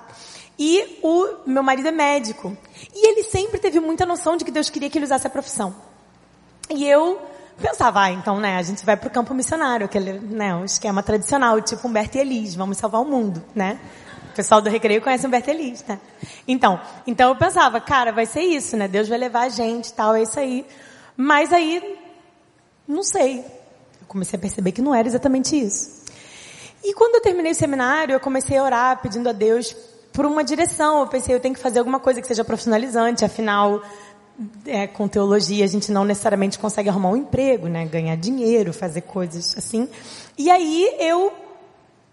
e 0.57 0.99
o 1.01 1.37
meu 1.45 1.63
marido 1.63 1.87
é 1.87 1.91
médico. 1.91 2.57
E 2.93 3.07
ele 3.07 3.23
sempre 3.23 3.59
teve 3.59 3.79
muita 3.79 4.05
noção 4.05 4.35
de 4.35 4.43
que 4.43 4.51
Deus 4.51 4.69
queria 4.69 4.89
que 4.89 4.97
ele 4.97 5.05
usasse 5.05 5.27
a 5.27 5.29
profissão. 5.29 5.75
E 6.69 6.85
eu 6.85 7.19
pensava, 7.59 8.01
ah, 8.01 8.11
então, 8.11 8.39
né, 8.39 8.57
a 8.57 8.61
gente 8.61 8.85
vai 8.85 8.97
pro 8.97 9.09
campo 9.09 9.33
missionário, 9.33 9.85
aquele, 9.85 10.13
né, 10.19 10.55
um 10.55 10.65
esquema 10.65 11.03
tradicional, 11.03 11.61
tipo 11.61 11.87
Humberto 11.87 12.17
e 12.17 12.21
Elis, 12.21 12.55
vamos 12.55 12.77
salvar 12.77 13.01
o 13.01 13.05
mundo, 13.05 13.43
né? 13.53 13.79
O 14.31 14.35
pessoal 14.35 14.61
do 14.61 14.69
Recreio 14.69 15.01
conhece 15.01 15.27
Humberto 15.27 15.49
Elis, 15.49 15.83
né? 15.87 15.99
Então, 16.47 16.79
então 17.05 17.29
eu 17.29 17.35
pensava, 17.35 17.81
cara, 17.81 18.11
vai 18.11 18.25
ser 18.25 18.41
isso, 18.41 18.77
né? 18.77 18.87
Deus 18.87 19.07
vai 19.07 19.17
levar 19.17 19.41
a 19.41 19.49
gente, 19.49 19.91
tal, 19.93 20.15
é 20.15 20.23
isso 20.23 20.39
aí. 20.39 20.65
Mas 21.15 21.51
aí, 21.51 21.97
não 22.87 23.03
sei. 23.03 23.39
Eu 23.39 24.07
comecei 24.07 24.37
a 24.37 24.41
perceber 24.41 24.71
que 24.71 24.81
não 24.81 24.95
era 24.95 25.07
exatamente 25.07 25.59
isso. 25.59 25.99
E 26.83 26.93
quando 26.93 27.15
eu 27.15 27.21
terminei 27.21 27.51
o 27.51 27.55
seminário, 27.55 28.13
eu 28.13 28.19
comecei 28.19 28.57
a 28.57 28.63
orar 28.63 29.01
pedindo 29.01 29.27
a 29.27 29.33
Deus 29.33 29.75
por 30.13 30.25
uma 30.25 30.43
direção. 30.43 31.01
Eu 31.01 31.07
pensei, 31.07 31.35
eu 31.35 31.39
tenho 31.39 31.53
que 31.53 31.59
fazer 31.59 31.79
alguma 31.79 31.99
coisa 31.99 32.21
que 32.21 32.27
seja 32.27 32.43
profissionalizante, 32.43 33.25
afinal, 33.25 33.81
é, 34.65 34.87
com 34.87 35.07
teologia 35.07 35.65
a 35.65 35.67
gente 35.67 35.91
não 35.91 36.05
necessariamente 36.05 36.57
consegue 36.57 36.89
arrumar 36.89 37.09
um 37.09 37.17
emprego, 37.17 37.67
né? 37.67 37.85
Ganhar 37.85 38.15
dinheiro, 38.15 38.73
fazer 38.73 39.01
coisas 39.01 39.57
assim. 39.57 39.87
E 40.37 40.49
aí 40.49 40.95
eu 40.99 41.31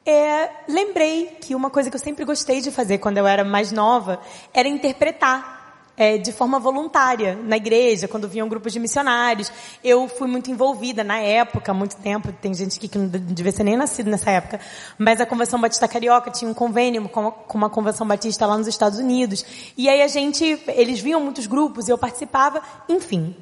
é, 0.04 0.50
lembrei 0.68 1.36
que 1.40 1.54
uma 1.54 1.70
coisa 1.70 1.90
que 1.90 1.96
eu 1.96 2.00
sempre 2.00 2.24
gostei 2.24 2.60
de 2.60 2.70
fazer 2.70 2.98
quando 2.98 3.18
eu 3.18 3.26
era 3.26 3.44
mais 3.44 3.72
nova 3.72 4.20
era 4.54 4.68
interpretar. 4.68 5.55
É, 5.96 6.18
de 6.18 6.30
forma 6.30 6.58
voluntária 6.58 7.38
na 7.42 7.56
igreja, 7.56 8.06
quando 8.06 8.28
vinham 8.28 8.48
grupos 8.48 8.72
de 8.72 8.78
missionários. 8.78 9.50
Eu 9.82 10.06
fui 10.08 10.28
muito 10.28 10.50
envolvida 10.50 11.02
na 11.02 11.18
época, 11.18 11.72
há 11.72 11.74
muito 11.74 11.96
tempo, 11.96 12.32
tem 12.32 12.52
gente 12.52 12.76
aqui 12.76 12.88
que 12.88 12.98
não 12.98 13.08
devia 13.08 13.52
ser 13.52 13.64
nem 13.64 13.76
nascido 13.76 14.10
nessa 14.10 14.30
época, 14.30 14.60
mas 14.98 15.20
a 15.20 15.26
Convenção 15.26 15.60
Batista 15.60 15.88
Carioca 15.88 16.30
tinha 16.30 16.50
um 16.50 16.54
convênio 16.54 17.08
com, 17.08 17.32
uma 17.54 17.70
Convenção 17.70 18.06
Batista 18.06 18.46
lá 18.46 18.58
nos 18.58 18.66
Estados 18.66 18.98
Unidos. 18.98 19.44
E 19.76 19.88
aí 19.88 20.02
a 20.02 20.08
gente, 20.08 20.62
eles 20.68 21.00
viam 21.00 21.20
muitos 21.20 21.46
grupos 21.46 21.88
eu 21.88 21.98
participava, 21.98 22.62
enfim. 22.88 23.34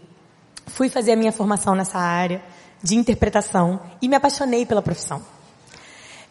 Fui 0.66 0.88
fazer 0.88 1.12
a 1.12 1.16
minha 1.16 1.32
formação 1.32 1.74
nessa 1.74 1.98
área 1.98 2.42
de 2.82 2.96
interpretação 2.96 3.80
e 4.00 4.08
me 4.08 4.16
apaixonei 4.16 4.66
pela 4.66 4.82
profissão. 4.82 5.22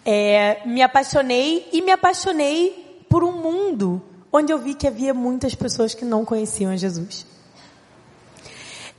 É, 0.05 0.61
me 0.65 0.81
apaixonei 0.81 1.67
e 1.71 1.81
me 1.81 1.91
apaixonei 1.91 3.05
por 3.09 3.23
um 3.23 3.31
mundo 3.31 4.01
onde 4.33 4.51
eu 4.51 4.57
vi 4.57 4.73
que 4.73 4.87
havia 4.87 5.13
muitas 5.13 5.53
pessoas 5.53 5.93
que 5.93 6.03
não 6.03 6.25
conheciam 6.25 6.75
Jesus. 6.75 7.23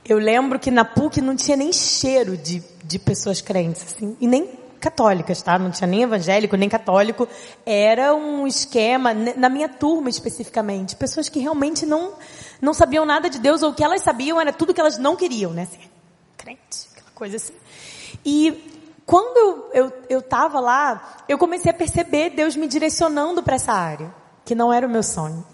Eu 0.07 0.17
lembro 0.17 0.57
que 0.57 0.71
na 0.71 0.85
PUC 0.85 1.19
não 1.19 1.35
tinha 1.35 1.57
nem 1.57 1.73
cheiro 1.73 2.37
de, 2.37 2.63
de 2.83 2.97
pessoas 2.97 3.41
crentes, 3.41 3.83
assim, 3.83 4.15
e 4.21 4.27
nem 4.27 4.47
católicas, 4.79 5.41
tá? 5.41 5.59
Não 5.59 5.71
tinha 5.71 5.87
nem 5.87 6.03
evangélico, 6.03 6.55
nem 6.55 6.69
católico. 6.69 7.27
Era 7.65 8.15
um 8.15 8.47
esquema, 8.47 9.13
na 9.13 9.49
minha 9.49 9.67
turma 9.67 10.09
especificamente, 10.09 10.95
pessoas 10.95 11.27
que 11.27 11.39
realmente 11.39 11.85
não, 11.85 12.13
não 12.61 12.73
sabiam 12.73 13.05
nada 13.05 13.29
de 13.29 13.39
Deus, 13.39 13.61
ou 13.61 13.71
o 13.71 13.73
que 13.73 13.83
elas 13.83 14.01
sabiam 14.01 14.39
era 14.39 14.53
tudo 14.53 14.73
que 14.73 14.79
elas 14.79 14.97
não 14.97 15.15
queriam, 15.17 15.51
né? 15.51 15.63
Assim, 15.63 15.79
crente, 16.37 16.87
aquela 16.93 17.11
coisa 17.13 17.35
assim. 17.35 17.53
E 18.23 18.71
quando 19.05 19.37
eu, 19.73 19.85
eu, 19.85 19.93
eu 20.07 20.21
tava 20.21 20.59
lá, 20.59 21.23
eu 21.27 21.37
comecei 21.37 21.71
a 21.71 21.73
perceber 21.73 22.29
Deus 22.29 22.55
me 22.55 22.67
direcionando 22.67 23.43
para 23.43 23.55
essa 23.55 23.73
área 23.73 24.13
que 24.45 24.55
não 24.55 24.71
era 24.71 24.87
o 24.87 24.89
meu 24.89 25.03
sonho. 25.03 25.45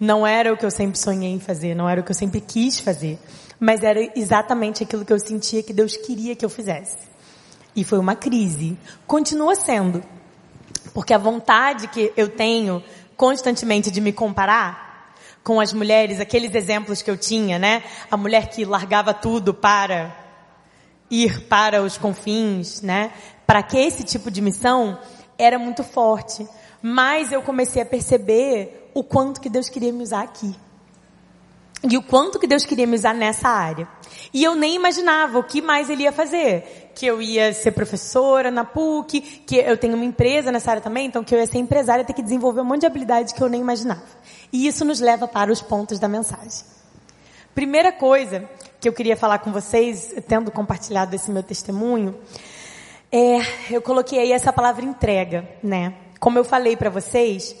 Não 0.00 0.26
era 0.26 0.52
o 0.52 0.56
que 0.56 0.66
eu 0.66 0.70
sempre 0.70 0.98
sonhei 0.98 1.30
em 1.30 1.38
fazer, 1.38 1.76
não 1.76 1.88
era 1.88 2.00
o 2.00 2.04
que 2.04 2.10
eu 2.10 2.16
sempre 2.16 2.40
quis 2.40 2.80
fazer, 2.80 3.20
mas 3.60 3.84
era 3.84 4.00
exatamente 4.18 4.82
aquilo 4.82 5.04
que 5.04 5.12
eu 5.12 5.20
sentia 5.20 5.62
que 5.62 5.72
Deus 5.72 5.96
queria 5.96 6.34
que 6.34 6.44
eu 6.44 6.50
fizesse. 6.50 6.98
E 7.76 7.84
foi 7.84 7.98
uma 7.98 8.16
crise. 8.16 8.76
Continua 9.06 9.54
sendo. 9.54 10.02
Porque 10.92 11.14
a 11.14 11.18
vontade 11.18 11.86
que 11.88 12.12
eu 12.16 12.28
tenho 12.28 12.82
constantemente 13.16 13.90
de 13.90 14.00
me 14.00 14.12
comparar 14.12 15.14
com 15.42 15.60
as 15.60 15.72
mulheres, 15.72 16.20
aqueles 16.20 16.54
exemplos 16.54 17.02
que 17.02 17.10
eu 17.10 17.16
tinha, 17.16 17.58
né? 17.58 17.82
A 18.10 18.16
mulher 18.16 18.48
que 18.48 18.64
largava 18.64 19.14
tudo 19.14 19.54
para 19.54 20.14
ir 21.10 21.46
para 21.46 21.82
os 21.82 21.96
confins, 21.98 22.80
né? 22.82 23.12
Para 23.46 23.62
que 23.62 23.76
esse 23.76 24.02
tipo 24.02 24.30
de 24.30 24.40
missão 24.40 24.98
era 25.38 25.58
muito 25.58 25.82
forte. 25.82 26.46
Mas 26.82 27.30
eu 27.30 27.40
comecei 27.42 27.80
a 27.80 27.86
perceber 27.86 28.90
o 28.92 29.04
quanto 29.04 29.40
que 29.40 29.48
Deus 29.48 29.68
queria 29.68 29.92
me 29.92 30.02
usar 30.02 30.22
aqui. 30.22 30.54
E 31.88 31.96
o 31.96 32.02
quanto 32.02 32.38
que 32.38 32.46
Deus 32.46 32.64
queria 32.64 32.86
me 32.86 32.94
usar 32.94 33.12
nessa 33.14 33.48
área. 33.48 33.88
E 34.32 34.44
eu 34.44 34.54
nem 34.54 34.76
imaginava 34.76 35.38
o 35.38 35.44
que 35.44 35.60
mais 35.60 35.90
ele 35.90 36.04
ia 36.04 36.12
fazer. 36.12 36.90
Que 36.94 37.06
eu 37.06 37.20
ia 37.20 37.52
ser 37.52 37.72
professora 37.72 38.50
na 38.50 38.64
PUC, 38.64 39.20
que 39.20 39.56
eu 39.56 39.76
tenho 39.76 39.94
uma 39.94 40.04
empresa 40.04 40.52
nessa 40.52 40.70
área 40.70 40.82
também, 40.82 41.06
então 41.06 41.24
que 41.24 41.34
eu 41.34 41.38
ia 41.38 41.46
ser 41.46 41.58
empresária, 41.58 42.04
ter 42.04 42.12
que 42.12 42.22
desenvolver 42.22 42.60
um 42.60 42.64
monte 42.64 42.80
de 42.80 42.86
habilidades 42.86 43.32
que 43.32 43.42
eu 43.42 43.48
nem 43.48 43.60
imaginava. 43.60 44.02
E 44.52 44.66
isso 44.66 44.84
nos 44.84 45.00
leva 45.00 45.26
para 45.26 45.50
os 45.50 45.60
pontos 45.60 45.98
da 45.98 46.06
mensagem. 46.06 46.64
Primeira 47.54 47.90
coisa 47.90 48.48
que 48.80 48.88
eu 48.88 48.92
queria 48.92 49.16
falar 49.16 49.38
com 49.38 49.50
vocês, 49.50 50.14
tendo 50.28 50.50
compartilhado 50.50 51.14
esse 51.16 51.30
meu 51.30 51.42
testemunho, 51.42 52.16
é, 53.10 53.40
eu 53.70 53.82
coloquei 53.82 54.20
aí 54.20 54.32
essa 54.32 54.52
palavra 54.52 54.84
entrega, 54.84 55.48
né? 55.62 55.94
Como 56.22 56.38
eu 56.38 56.44
falei 56.44 56.76
para 56.76 56.88
vocês, 56.88 57.52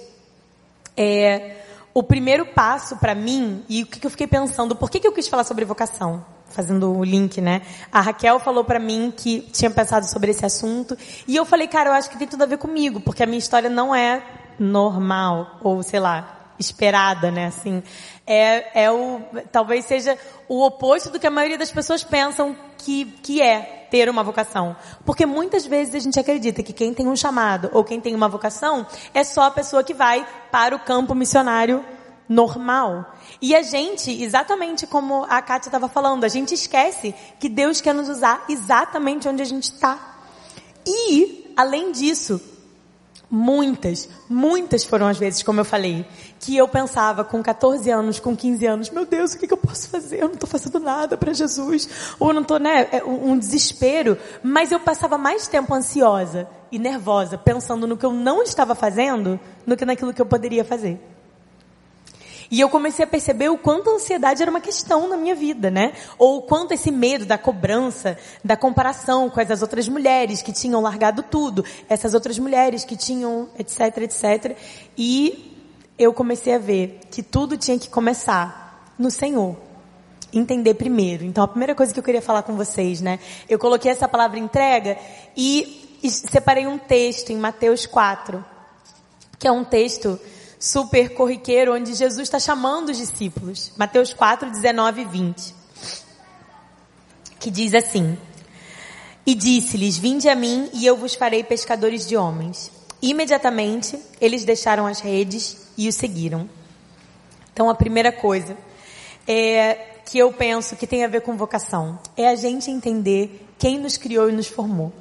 é, 0.96 1.56
o 1.92 2.00
primeiro 2.00 2.46
passo 2.46 2.96
para 2.96 3.12
mim, 3.12 3.64
e 3.68 3.82
o 3.82 3.86
que, 3.86 3.98
que, 3.98 4.06
eu 4.06 4.10
fiquei 4.12 4.28
pensando, 4.28 4.76
por 4.76 4.88
que, 4.88 5.00
que 5.00 5.08
eu 5.08 5.10
quis 5.10 5.26
falar 5.26 5.42
sobre 5.42 5.64
vocação? 5.64 6.24
Fazendo 6.48 6.96
o 6.96 7.02
link, 7.02 7.40
né? 7.40 7.62
A 7.90 8.00
Raquel 8.00 8.38
falou 8.38 8.62
para 8.62 8.78
mim 8.78 9.12
que 9.16 9.40
tinha 9.52 9.68
pensado 9.68 10.06
sobre 10.06 10.30
esse 10.30 10.46
assunto, 10.46 10.96
e 11.26 11.34
eu 11.34 11.44
falei, 11.44 11.66
cara, 11.66 11.90
eu 11.90 11.94
acho 11.94 12.08
que 12.08 12.16
tem 12.16 12.28
tudo 12.28 12.44
a 12.44 12.46
ver 12.46 12.56
comigo, 12.56 13.00
porque 13.00 13.24
a 13.24 13.26
minha 13.26 13.40
história 13.40 13.68
não 13.68 13.92
é 13.92 14.22
normal, 14.60 15.58
ou 15.60 15.82
sei 15.82 15.98
lá, 15.98 16.41
esperada, 16.58 17.30
né? 17.30 17.46
Assim, 17.46 17.82
é, 18.26 18.84
é 18.84 18.90
o, 18.90 19.20
talvez 19.50 19.84
seja 19.84 20.18
o 20.48 20.64
oposto 20.64 21.10
do 21.10 21.18
que 21.18 21.26
a 21.26 21.30
maioria 21.30 21.58
das 21.58 21.70
pessoas 21.70 22.04
pensam 22.04 22.56
que, 22.78 23.06
que 23.22 23.40
é 23.40 23.86
ter 23.90 24.08
uma 24.08 24.22
vocação. 24.22 24.76
Porque 25.04 25.26
muitas 25.26 25.66
vezes 25.66 25.94
a 25.94 25.98
gente 25.98 26.18
acredita 26.18 26.62
que 26.62 26.72
quem 26.72 26.94
tem 26.94 27.08
um 27.08 27.16
chamado 27.16 27.70
ou 27.72 27.84
quem 27.84 28.00
tem 28.00 28.14
uma 28.14 28.28
vocação 28.28 28.86
é 29.12 29.22
só 29.24 29.42
a 29.42 29.50
pessoa 29.50 29.84
que 29.84 29.94
vai 29.94 30.26
para 30.50 30.74
o 30.74 30.80
campo 30.80 31.14
missionário 31.14 31.84
normal. 32.28 33.14
E 33.40 33.54
a 33.54 33.62
gente, 33.62 34.10
exatamente 34.22 34.86
como 34.86 35.24
a 35.28 35.42
Kátia 35.42 35.68
estava 35.68 35.88
falando, 35.88 36.24
a 36.24 36.28
gente 36.28 36.54
esquece 36.54 37.14
que 37.38 37.48
Deus 37.48 37.80
quer 37.80 37.94
nos 37.94 38.08
usar 38.08 38.44
exatamente 38.48 39.28
onde 39.28 39.42
a 39.42 39.46
gente 39.46 39.64
está. 39.64 39.98
E, 40.86 41.52
além 41.56 41.92
disso, 41.92 42.40
Muitas, 43.34 44.10
muitas 44.28 44.84
foram 44.84 45.06
as 45.06 45.16
vezes, 45.16 45.42
como 45.42 45.58
eu 45.58 45.64
falei, 45.64 46.04
que 46.38 46.54
eu 46.54 46.68
pensava 46.68 47.24
com 47.24 47.42
14 47.42 47.90
anos, 47.90 48.20
com 48.20 48.36
15 48.36 48.66
anos, 48.66 48.90
meu 48.90 49.06
Deus, 49.06 49.32
o 49.32 49.38
que, 49.38 49.50
eu 49.50 49.56
posso 49.56 49.88
fazer? 49.88 50.20
Eu 50.20 50.26
não 50.26 50.34
estou 50.34 50.46
fazendo 50.46 50.78
nada 50.78 51.16
para 51.16 51.32
Jesus. 51.32 51.88
Ou 52.20 52.30
não 52.34 52.42
estou, 52.42 52.58
né, 52.58 52.88
é 52.92 53.02
um 53.02 53.38
desespero. 53.38 54.18
Mas 54.42 54.70
eu 54.70 54.78
passava 54.78 55.16
mais 55.16 55.48
tempo 55.48 55.72
ansiosa 55.72 56.46
e 56.70 56.78
nervosa, 56.78 57.38
pensando 57.38 57.86
no 57.86 57.96
que 57.96 58.04
eu 58.04 58.12
não 58.12 58.42
estava 58.42 58.74
fazendo, 58.74 59.40
do 59.66 59.78
que 59.78 59.86
naquilo 59.86 60.12
que 60.12 60.20
eu 60.20 60.26
poderia 60.26 60.62
fazer. 60.62 61.00
E 62.52 62.60
eu 62.60 62.68
comecei 62.68 63.02
a 63.02 63.08
perceber 63.08 63.48
o 63.48 63.56
quanto 63.56 63.88
a 63.88 63.94
ansiedade 63.94 64.42
era 64.42 64.50
uma 64.50 64.60
questão 64.60 65.08
na 65.08 65.16
minha 65.16 65.34
vida, 65.34 65.70
né? 65.70 65.94
Ou 66.18 66.36
o 66.36 66.42
quanto 66.42 66.72
esse 66.72 66.90
medo 66.90 67.24
da 67.24 67.38
cobrança, 67.38 68.18
da 68.44 68.58
comparação 68.58 69.30
com 69.30 69.40
essas 69.40 69.62
outras 69.62 69.88
mulheres 69.88 70.42
que 70.42 70.52
tinham 70.52 70.82
largado 70.82 71.22
tudo, 71.22 71.64
essas 71.88 72.12
outras 72.12 72.38
mulheres 72.38 72.84
que 72.84 72.94
tinham, 72.94 73.48
etc, 73.58 73.96
etc. 74.02 74.54
E 74.98 75.50
eu 75.98 76.12
comecei 76.12 76.54
a 76.54 76.58
ver 76.58 77.00
que 77.10 77.22
tudo 77.22 77.56
tinha 77.56 77.78
que 77.78 77.88
começar 77.88 78.92
no 78.98 79.10
Senhor. 79.10 79.56
Entender 80.30 80.74
primeiro. 80.74 81.24
Então 81.24 81.42
a 81.42 81.48
primeira 81.48 81.74
coisa 81.74 81.90
que 81.90 81.98
eu 81.98 82.04
queria 82.04 82.20
falar 82.20 82.42
com 82.42 82.54
vocês, 82.54 83.00
né? 83.00 83.18
Eu 83.48 83.58
coloquei 83.58 83.90
essa 83.90 84.06
palavra 84.06 84.38
entrega 84.38 84.98
e 85.34 86.06
separei 86.06 86.66
um 86.66 86.76
texto 86.76 87.30
em 87.30 87.36
Mateus 87.38 87.86
4, 87.86 88.44
que 89.38 89.48
é 89.48 89.50
um 89.50 89.64
texto 89.64 90.20
super 90.62 91.12
corriqueiro, 91.14 91.74
onde 91.74 91.92
Jesus 91.92 92.22
está 92.22 92.38
chamando 92.38 92.90
os 92.90 92.96
discípulos. 92.96 93.72
Mateus 93.76 94.14
4, 94.14 94.48
19 94.48 95.02
e 95.02 95.04
20. 95.04 95.54
Que 97.40 97.50
diz 97.50 97.74
assim: 97.74 98.16
E 99.26 99.34
disse-lhes: 99.34 99.98
Vinde 99.98 100.28
a 100.28 100.36
mim 100.36 100.70
e 100.72 100.86
eu 100.86 100.96
vos 100.96 101.14
farei 101.16 101.42
pescadores 101.42 102.06
de 102.06 102.16
homens. 102.16 102.70
Imediatamente 103.02 103.98
eles 104.20 104.44
deixaram 104.44 104.86
as 104.86 105.00
redes 105.00 105.56
e 105.76 105.88
o 105.88 105.92
seguiram. 105.92 106.48
Então 107.52 107.68
a 107.68 107.74
primeira 107.74 108.12
coisa 108.12 108.56
é 109.26 109.74
que 110.08 110.16
eu 110.16 110.32
penso 110.32 110.76
que 110.76 110.86
tem 110.86 111.04
a 111.04 111.08
ver 111.08 111.22
com 111.22 111.36
vocação 111.36 111.98
é 112.16 112.28
a 112.28 112.36
gente 112.36 112.70
entender 112.70 113.48
quem 113.58 113.80
nos 113.80 113.96
criou 113.96 114.30
e 114.30 114.32
nos 114.32 114.46
formou. 114.46 114.92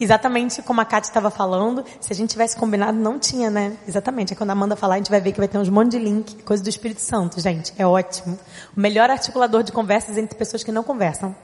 Exatamente 0.00 0.62
como 0.62 0.80
a 0.80 0.84
Kátia 0.86 1.10
estava 1.10 1.30
falando, 1.30 1.84
se 2.00 2.10
a 2.10 2.16
gente 2.16 2.30
tivesse 2.30 2.56
combinado, 2.56 2.96
não 2.98 3.18
tinha, 3.18 3.50
né? 3.50 3.76
Exatamente. 3.86 4.32
É 4.32 4.36
quando 4.36 4.48
a 4.48 4.54
Amanda 4.54 4.74
falar, 4.74 4.94
a 4.94 4.96
gente 4.96 5.10
vai 5.10 5.20
ver 5.20 5.32
que 5.32 5.38
vai 5.38 5.46
ter 5.46 5.58
uns 5.58 5.68
monte 5.68 5.90
de 5.90 5.98
link, 5.98 6.42
coisa 6.42 6.62
do 6.62 6.70
Espírito 6.70 7.02
Santo, 7.02 7.38
gente. 7.38 7.74
É 7.76 7.86
ótimo. 7.86 8.38
O 8.74 8.80
melhor 8.80 9.10
articulador 9.10 9.62
de 9.62 9.72
conversas 9.72 10.16
entre 10.16 10.38
pessoas 10.38 10.64
que 10.64 10.72
não 10.72 10.82
conversam 10.82 11.36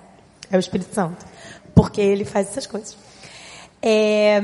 é 0.51 0.57
o 0.57 0.59
Espírito 0.59 0.95
Santo. 0.95 1.27
Porque 1.75 2.01
ele 2.01 2.25
faz 2.25 2.49
essas 2.49 2.67
coisas. 2.67 2.97
É, 3.83 4.41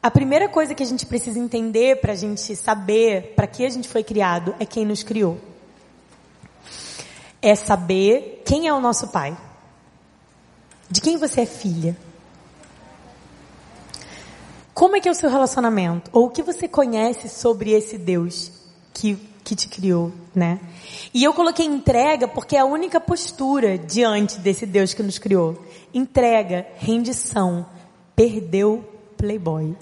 a 0.00 0.08
primeira 0.08 0.48
coisa 0.48 0.72
que 0.72 0.82
a 0.84 0.86
gente 0.86 1.04
precisa 1.04 1.40
entender 1.40 2.00
para 2.00 2.12
a 2.12 2.16
gente 2.16 2.54
saber 2.54 3.34
para 3.34 3.48
que 3.48 3.66
a 3.66 3.70
gente 3.70 3.88
foi 3.88 4.04
criado 4.04 4.54
é 4.60 4.64
quem 4.64 4.86
nos 4.86 5.02
criou. 5.02 5.40
É 7.40 7.56
saber 7.56 8.44
quem 8.46 8.68
é 8.68 8.72
o 8.72 8.80
nosso 8.80 9.08
pai. 9.08 9.36
De 10.88 11.00
quem 11.00 11.16
você 11.16 11.40
é 11.40 11.46
filha. 11.46 11.96
Como 14.74 14.96
é 14.96 15.00
que 15.00 15.08
é 15.08 15.12
o 15.12 15.14
seu 15.14 15.28
relacionamento? 15.28 16.10
Ou 16.12 16.26
o 16.26 16.30
que 16.30 16.42
você 16.42 16.66
conhece 16.66 17.28
sobre 17.28 17.72
esse 17.72 17.98
Deus 17.98 18.50
que, 18.94 19.16
que 19.44 19.54
te 19.54 19.68
criou, 19.68 20.12
né? 20.34 20.60
E 21.12 21.22
eu 21.22 21.34
coloquei 21.34 21.66
entrega 21.66 22.26
porque 22.26 22.56
é 22.56 22.60
a 22.60 22.64
única 22.64 22.98
postura 22.98 23.76
diante 23.76 24.38
desse 24.38 24.64
Deus 24.64 24.94
que 24.94 25.02
nos 25.02 25.18
criou. 25.18 25.62
Entrega, 25.92 26.66
rendição, 26.78 27.66
perdeu 28.16 28.82
playboy. 29.16 29.76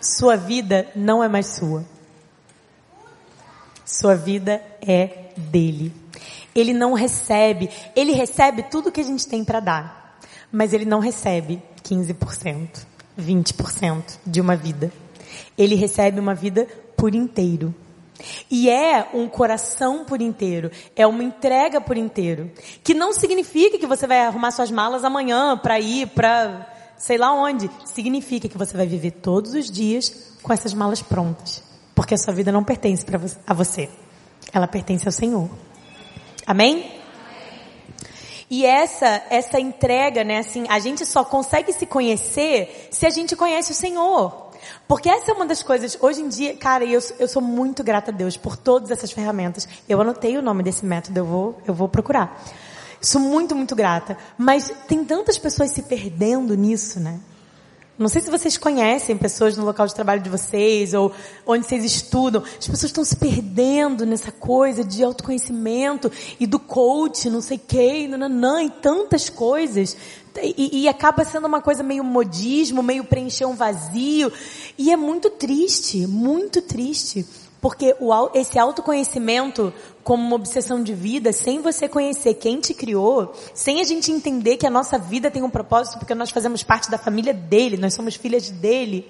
Sua 0.00 0.36
vida 0.36 0.88
não 0.96 1.22
é 1.22 1.28
mais 1.28 1.46
sua. 1.46 1.84
Sua 3.84 4.14
vida 4.14 4.62
é 4.80 5.32
dele. 5.36 5.92
Ele 6.54 6.72
não 6.72 6.94
recebe, 6.94 7.70
ele 7.94 8.12
recebe 8.12 8.62
tudo 8.64 8.90
que 8.90 9.00
a 9.00 9.04
gente 9.04 9.28
tem 9.28 9.44
para 9.44 9.60
dar, 9.60 10.18
mas 10.50 10.72
ele 10.72 10.84
não 10.84 10.98
recebe 10.98 11.62
15%. 11.84 12.86
20% 13.18 14.18
de 14.26 14.40
uma 14.40 14.56
vida. 14.56 14.92
Ele 15.56 15.74
recebe 15.74 16.20
uma 16.20 16.34
vida 16.34 16.66
por 16.96 17.14
inteiro. 17.14 17.74
E 18.50 18.68
é 18.68 19.08
um 19.14 19.28
coração 19.28 20.04
por 20.04 20.20
inteiro, 20.20 20.72
é 20.96 21.06
uma 21.06 21.22
entrega 21.22 21.80
por 21.80 21.96
inteiro, 21.96 22.50
que 22.82 22.92
não 22.92 23.12
significa 23.12 23.78
que 23.78 23.86
você 23.86 24.08
vai 24.08 24.22
arrumar 24.22 24.50
suas 24.50 24.72
malas 24.72 25.04
amanhã 25.04 25.56
para 25.56 25.78
ir 25.78 26.08
para 26.08 26.66
sei 26.96 27.16
lá 27.16 27.32
onde, 27.32 27.70
significa 27.84 28.48
que 28.48 28.58
você 28.58 28.76
vai 28.76 28.84
viver 28.84 29.12
todos 29.12 29.54
os 29.54 29.70
dias 29.70 30.36
com 30.42 30.52
essas 30.52 30.74
malas 30.74 31.00
prontas, 31.00 31.62
porque 31.94 32.12
a 32.12 32.18
sua 32.18 32.34
vida 32.34 32.50
não 32.50 32.64
pertence 32.64 33.04
para 33.04 33.20
a 33.46 33.54
você, 33.54 33.88
ela 34.52 34.66
pertence 34.66 35.06
ao 35.06 35.12
Senhor. 35.12 35.48
Amém? 36.44 36.97
E 38.50 38.64
essa, 38.64 39.22
essa 39.28 39.60
entrega, 39.60 40.24
né, 40.24 40.38
assim, 40.38 40.64
a 40.68 40.78
gente 40.78 41.04
só 41.04 41.22
consegue 41.22 41.72
se 41.72 41.84
conhecer 41.84 42.88
se 42.90 43.04
a 43.06 43.10
gente 43.10 43.36
conhece 43.36 43.72
o 43.72 43.74
Senhor. 43.74 44.48
Porque 44.86 45.08
essa 45.08 45.30
é 45.30 45.34
uma 45.34 45.46
das 45.46 45.62
coisas, 45.62 45.98
hoje 46.00 46.22
em 46.22 46.28
dia, 46.28 46.56
cara, 46.56 46.84
eu, 46.84 47.00
eu 47.18 47.28
sou 47.28 47.42
muito 47.42 47.84
grata 47.84 48.10
a 48.10 48.14
Deus 48.14 48.36
por 48.36 48.56
todas 48.56 48.90
essas 48.90 49.12
ferramentas. 49.12 49.68
Eu 49.88 50.00
anotei 50.00 50.36
o 50.38 50.42
nome 50.42 50.62
desse 50.62 50.84
método, 50.84 51.18
eu 51.18 51.24
vou, 51.24 51.58
eu 51.66 51.74
vou 51.74 51.88
procurar. 51.88 52.42
Sou 53.00 53.20
muito, 53.20 53.54
muito 53.54 53.76
grata. 53.76 54.16
Mas 54.36 54.72
tem 54.88 55.04
tantas 55.04 55.38
pessoas 55.38 55.70
se 55.70 55.82
perdendo 55.82 56.56
nisso, 56.56 56.98
né? 56.98 57.20
Não 57.98 58.08
sei 58.08 58.22
se 58.22 58.30
vocês 58.30 58.56
conhecem 58.56 59.16
pessoas 59.16 59.56
no 59.56 59.64
local 59.64 59.84
de 59.84 59.94
trabalho 59.94 60.22
de 60.22 60.30
vocês 60.30 60.94
ou 60.94 61.12
onde 61.44 61.66
vocês 61.66 61.84
estudam. 61.84 62.44
As 62.44 62.68
pessoas 62.68 62.84
estão 62.84 63.04
se 63.04 63.16
perdendo 63.16 64.06
nessa 64.06 64.30
coisa 64.30 64.84
de 64.84 65.02
autoconhecimento 65.02 66.10
e 66.38 66.46
do 66.46 66.60
coach, 66.60 67.28
não 67.28 67.40
sei 67.40 67.58
quem, 67.58 68.06
nananã, 68.06 68.62
e 68.62 68.70
tantas 68.70 69.28
coisas. 69.28 69.96
E, 70.40 70.82
e, 70.82 70.88
acaba 70.88 71.24
sendo 71.24 71.48
uma 71.48 71.60
coisa 71.60 71.82
meio 71.82 72.04
modismo, 72.04 72.84
meio 72.84 73.02
preencher 73.02 73.46
um 73.46 73.56
vazio. 73.56 74.32
E 74.78 74.92
é 74.92 74.96
muito 74.96 75.28
triste, 75.30 76.06
muito 76.06 76.62
triste. 76.62 77.26
Porque 77.60 77.94
o, 77.98 78.12
esse 78.34 78.58
autoconhecimento 78.58 79.72
como 80.04 80.24
uma 80.24 80.36
obsessão 80.36 80.82
de 80.82 80.94
vida, 80.94 81.32
sem 81.32 81.60
você 81.60 81.88
conhecer 81.88 82.34
quem 82.34 82.60
te 82.60 82.72
criou, 82.72 83.34
sem 83.52 83.80
a 83.80 83.84
gente 83.84 84.12
entender 84.12 84.56
que 84.56 84.66
a 84.66 84.70
nossa 84.70 84.98
vida 84.98 85.30
tem 85.30 85.42
um 85.42 85.50
propósito 85.50 85.98
porque 85.98 86.14
nós 86.14 86.30
fazemos 86.30 86.62
parte 86.62 86.90
da 86.90 86.96
família 86.96 87.34
dele, 87.34 87.76
nós 87.76 87.94
somos 87.94 88.14
filhas 88.14 88.48
dele. 88.48 89.08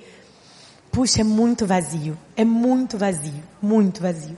Puxa, 0.90 1.20
é 1.20 1.24
muito 1.24 1.66
vazio. 1.66 2.18
É 2.36 2.44
muito 2.44 2.96
vazio. 2.96 3.42
Muito 3.60 4.00
vazio. 4.00 4.36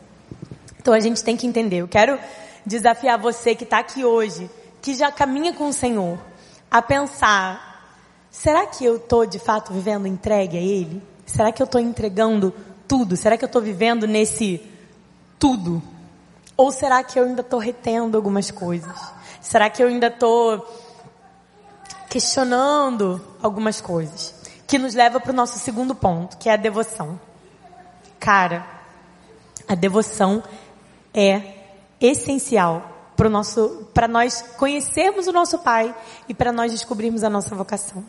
Então 0.79 0.93
a 0.93 1.01
gente 1.01 1.23
tem 1.23 1.37
que 1.37 1.47
entender. 1.47 1.79
Eu 1.79 1.89
quero 1.89 2.19
desafiar 2.67 3.19
você 3.19 3.55
que 3.55 3.65
está 3.65 3.79
aqui 3.79 4.05
hoje, 4.05 4.51
que 4.83 4.95
já 4.95 5.11
caminha 5.13 5.53
com 5.53 5.69
o 5.69 5.73
Senhor, 5.73 6.19
a 6.71 6.83
pensar: 6.83 7.95
será 8.31 8.67
que 8.67 8.85
eu 8.85 8.97
estou 8.97 9.25
de 9.25 9.39
fato 9.39 9.73
vivendo 9.73 10.07
entregue 10.07 10.59
a 10.59 10.61
Ele? 10.61 11.03
Será 11.25 11.53
que 11.53 11.63
eu 11.63 11.65
estou 11.65 11.81
entregando 11.81 12.53
tudo? 12.91 13.17
Será 13.17 13.39
que 13.39 13.45
eu 13.45 13.47
estou 13.47 13.63
vivendo 13.63 14.05
nesse 14.05 14.61
tudo? 15.39 15.81
Ou 16.57 16.73
será 16.73 17.05
que 17.05 17.21
eu 17.21 17.25
ainda 17.25 17.41
estou 17.41 17.61
retendo 17.61 18.17
algumas 18.17 18.51
coisas? 18.51 19.01
Será 19.41 19.71
que 19.71 19.81
eu 19.81 19.87
ainda 19.87 20.09
estou 20.09 20.67
questionando 22.09 23.25
algumas 23.41 23.81
coisas? 23.81 24.35
Que 24.67 24.77
nos 24.77 24.93
leva 24.93 25.21
para 25.21 25.31
o 25.31 25.35
nosso 25.35 25.57
segundo 25.61 25.95
ponto, 25.95 26.37
que 26.37 26.49
é 26.49 26.55
a 26.55 26.57
devoção. 26.57 27.21
Cara, 28.19 28.67
a 29.69 29.77
devoção 29.77 30.43
é 31.15 31.43
essencial 32.01 33.13
para 33.95 34.09
nós 34.09 34.43
conhecermos 34.57 35.29
o 35.29 35.33
nosso 35.33 35.61
Pai 35.61 35.95
e 36.29 36.35
para 36.35 36.51
nós 36.51 36.73
descobrirmos 36.73 37.23
a 37.23 37.31
nossa 37.31 37.55
vocação. 37.55 38.05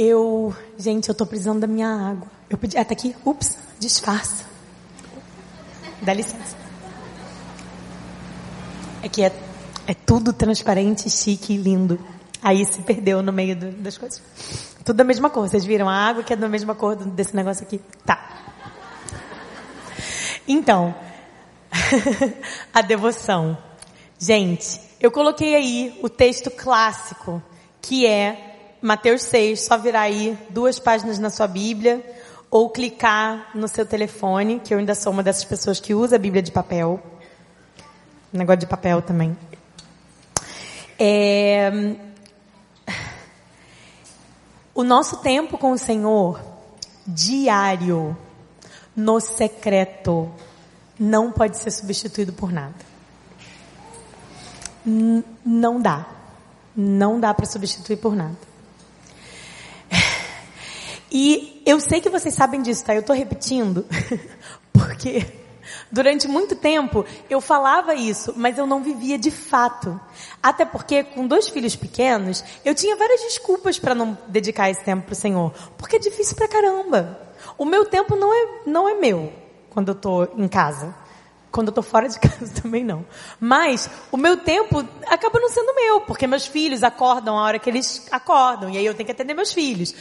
Eu, 0.00 0.54
gente, 0.78 1.08
eu 1.08 1.12
estou 1.12 1.26
precisando 1.26 1.58
da 1.58 1.66
minha 1.66 1.88
água. 1.88 2.28
Eu 2.48 2.56
pedi, 2.56 2.78
ah, 2.78 2.84
tá 2.84 2.92
aqui. 2.92 3.16
Ups, 3.24 3.58
disfarça. 3.80 4.44
Dá 6.00 6.14
licença. 6.14 6.56
É 9.02 9.08
que 9.08 9.24
é, 9.24 9.32
é 9.88 9.94
tudo 9.94 10.32
transparente, 10.32 11.10
chique 11.10 11.54
e 11.54 11.56
lindo. 11.56 11.98
Aí 12.40 12.64
se 12.64 12.80
perdeu 12.82 13.24
no 13.24 13.32
meio 13.32 13.56
do, 13.56 13.72
das 13.72 13.98
coisas. 13.98 14.22
Tudo 14.84 14.98
da 14.98 15.02
mesma 15.02 15.28
cor. 15.30 15.48
Vocês 15.48 15.64
viram 15.64 15.88
a 15.88 15.96
água 15.96 16.22
que 16.22 16.32
é 16.32 16.36
da 16.36 16.48
mesma 16.48 16.76
cor 16.76 16.94
desse 16.94 17.34
negócio 17.34 17.64
aqui? 17.64 17.80
Tá. 18.06 18.54
Então, 20.46 20.94
a 22.72 22.82
devoção. 22.82 23.58
Gente, 24.16 24.80
eu 25.00 25.10
coloquei 25.10 25.56
aí 25.56 25.98
o 26.04 26.08
texto 26.08 26.52
clássico, 26.52 27.42
que 27.82 28.06
é 28.06 28.47
Mateus 28.80 29.22
6, 29.22 29.60
só 29.60 29.76
virar 29.76 30.02
aí 30.02 30.38
duas 30.50 30.78
páginas 30.78 31.18
na 31.18 31.30
sua 31.30 31.48
Bíblia, 31.48 32.00
ou 32.50 32.70
clicar 32.70 33.50
no 33.54 33.66
seu 33.66 33.84
telefone, 33.84 34.60
que 34.60 34.72
eu 34.72 34.78
ainda 34.78 34.94
sou 34.94 35.12
uma 35.12 35.22
dessas 35.22 35.44
pessoas 35.44 35.80
que 35.80 35.94
usa 35.94 36.16
a 36.16 36.18
Bíblia 36.18 36.42
de 36.42 36.52
papel. 36.52 37.02
Negócio 38.32 38.60
de 38.60 38.66
papel 38.66 39.02
também. 39.02 39.36
É... 40.98 41.96
O 44.74 44.84
nosso 44.84 45.16
tempo 45.18 45.58
com 45.58 45.72
o 45.72 45.78
Senhor, 45.78 46.40
diário, 47.04 48.16
no 48.94 49.18
secreto, 49.18 50.30
não 50.98 51.32
pode 51.32 51.56
ser 51.56 51.72
substituído 51.72 52.32
por 52.32 52.52
nada. 52.52 52.74
N 54.86 55.24
não 55.44 55.80
dá. 55.80 56.06
Não 56.76 57.18
dá 57.18 57.34
para 57.34 57.44
substituir 57.44 57.96
por 57.96 58.14
nada. 58.14 58.36
E 61.20 61.60
eu 61.66 61.80
sei 61.80 62.00
que 62.00 62.08
vocês 62.08 62.32
sabem 62.32 62.62
disso, 62.62 62.84
tá? 62.84 62.94
Eu 62.94 63.00
estou 63.00 63.16
repetindo, 63.16 63.84
porque 64.72 65.26
durante 65.90 66.28
muito 66.28 66.54
tempo 66.54 67.04
eu 67.28 67.40
falava 67.40 67.92
isso, 67.92 68.32
mas 68.36 68.56
eu 68.56 68.68
não 68.68 68.84
vivia 68.84 69.18
de 69.18 69.32
fato. 69.32 70.00
Até 70.40 70.64
porque 70.64 71.02
com 71.02 71.26
dois 71.26 71.48
filhos 71.48 71.74
pequenos, 71.74 72.44
eu 72.64 72.72
tinha 72.72 72.94
várias 72.94 73.20
desculpas 73.22 73.80
para 73.80 73.96
não 73.96 74.16
dedicar 74.28 74.70
esse 74.70 74.84
tempo 74.84 75.06
para 75.06 75.12
o 75.12 75.16
Senhor, 75.16 75.52
porque 75.76 75.96
é 75.96 75.98
difícil 75.98 76.36
pra 76.36 76.46
caramba. 76.46 77.18
O 77.58 77.64
meu 77.64 77.84
tempo 77.84 78.14
não 78.14 78.32
é, 78.32 78.60
não 78.64 78.88
é 78.88 78.94
meu 78.94 79.32
quando 79.70 79.88
eu 79.88 79.94
estou 79.94 80.32
em 80.36 80.46
casa. 80.46 80.94
Quando 81.50 81.68
eu 81.68 81.72
tô 81.72 81.82
fora 81.82 82.08
de 82.08 82.18
casa 82.20 82.60
também 82.62 82.84
não. 82.84 83.04
Mas 83.40 83.88
o 84.12 84.16
meu 84.16 84.36
tempo 84.36 84.84
acaba 85.06 85.40
não 85.40 85.48
sendo 85.48 85.74
meu, 85.74 86.00
porque 86.02 86.26
meus 86.26 86.46
filhos 86.46 86.82
acordam 86.82 87.38
a 87.38 87.42
hora 87.42 87.58
que 87.58 87.70
eles 87.70 88.06
acordam, 88.10 88.70
e 88.70 88.76
aí 88.76 88.84
eu 88.84 88.94
tenho 88.94 89.06
que 89.06 89.12
atender 89.12 89.34
meus 89.34 89.52
filhos. 89.52 89.94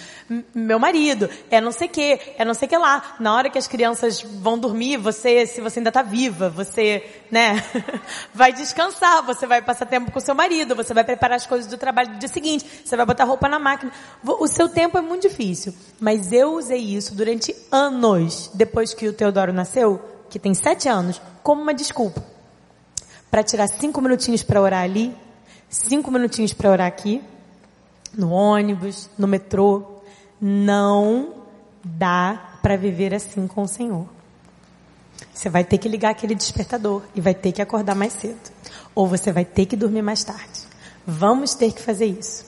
Meu 0.53 0.77
marido, 0.79 1.29
é 1.49 1.61
não 1.61 1.71
sei 1.71 1.87
que, 1.87 2.19
é 2.37 2.43
não 2.43 2.53
sei 2.53 2.67
que 2.67 2.77
lá. 2.77 3.15
Na 3.19 3.33
hora 3.33 3.49
que 3.49 3.57
as 3.57 3.67
crianças 3.67 4.21
vão 4.21 4.59
dormir, 4.59 4.97
você, 4.97 5.45
se 5.45 5.61
você 5.61 5.79
ainda 5.79 5.91
tá 5.91 6.01
viva, 6.01 6.49
você, 6.49 7.03
né, 7.31 7.63
vai 8.33 8.51
descansar, 8.51 9.23
você 9.23 9.47
vai 9.47 9.61
passar 9.61 9.85
tempo 9.85 10.11
com 10.11 10.19
seu 10.19 10.35
marido, 10.35 10.75
você 10.75 10.93
vai 10.93 11.03
preparar 11.03 11.37
as 11.37 11.47
coisas 11.47 11.69
do 11.69 11.77
trabalho 11.77 12.09
do 12.09 12.19
dia 12.19 12.29
seguinte, 12.29 12.65
você 12.83 12.95
vai 12.95 13.05
botar 13.05 13.23
roupa 13.23 13.47
na 13.47 13.59
máquina. 13.59 13.91
O 14.23 14.47
seu 14.47 14.67
tempo 14.67 14.97
é 14.97 15.01
muito 15.01 15.27
difícil. 15.27 15.73
Mas 15.99 16.31
eu 16.31 16.53
usei 16.53 16.79
isso 16.79 17.15
durante 17.15 17.55
anos, 17.71 18.51
depois 18.53 18.93
que 18.93 19.07
o 19.07 19.13
Teodoro 19.13 19.53
nasceu, 19.53 20.16
que 20.29 20.39
tem 20.39 20.53
sete 20.53 20.89
anos, 20.89 21.21
como 21.43 21.61
uma 21.61 21.73
desculpa 21.73 22.23
para 23.29 23.43
tirar 23.43 23.67
cinco 23.67 24.01
minutinhos 24.01 24.43
para 24.43 24.61
orar 24.61 24.83
ali, 24.83 25.15
cinco 25.69 26.09
minutinhos 26.09 26.53
para 26.53 26.71
orar 26.71 26.87
aqui, 26.87 27.21
no 28.13 28.31
ônibus, 28.31 29.09
no 29.17 29.27
metrô. 29.27 29.83
Não 30.39 31.33
dá 31.83 32.59
para 32.61 32.75
viver 32.75 33.13
assim 33.13 33.47
com 33.47 33.63
o 33.63 33.67
Senhor. 33.67 34.07
Você 35.33 35.49
vai 35.49 35.63
ter 35.63 35.77
que 35.77 35.87
ligar 35.87 36.11
aquele 36.11 36.35
despertador 36.35 37.03
e 37.13 37.21
vai 37.21 37.33
ter 37.33 37.51
que 37.51 37.61
acordar 37.61 37.95
mais 37.95 38.13
cedo. 38.13 38.39
Ou 38.95 39.07
você 39.07 39.31
vai 39.31 39.45
ter 39.45 39.65
que 39.65 39.75
dormir 39.75 40.01
mais 40.01 40.23
tarde. 40.23 40.61
Vamos 41.05 41.53
ter 41.53 41.71
que 41.71 41.81
fazer 41.81 42.05
isso. 42.05 42.46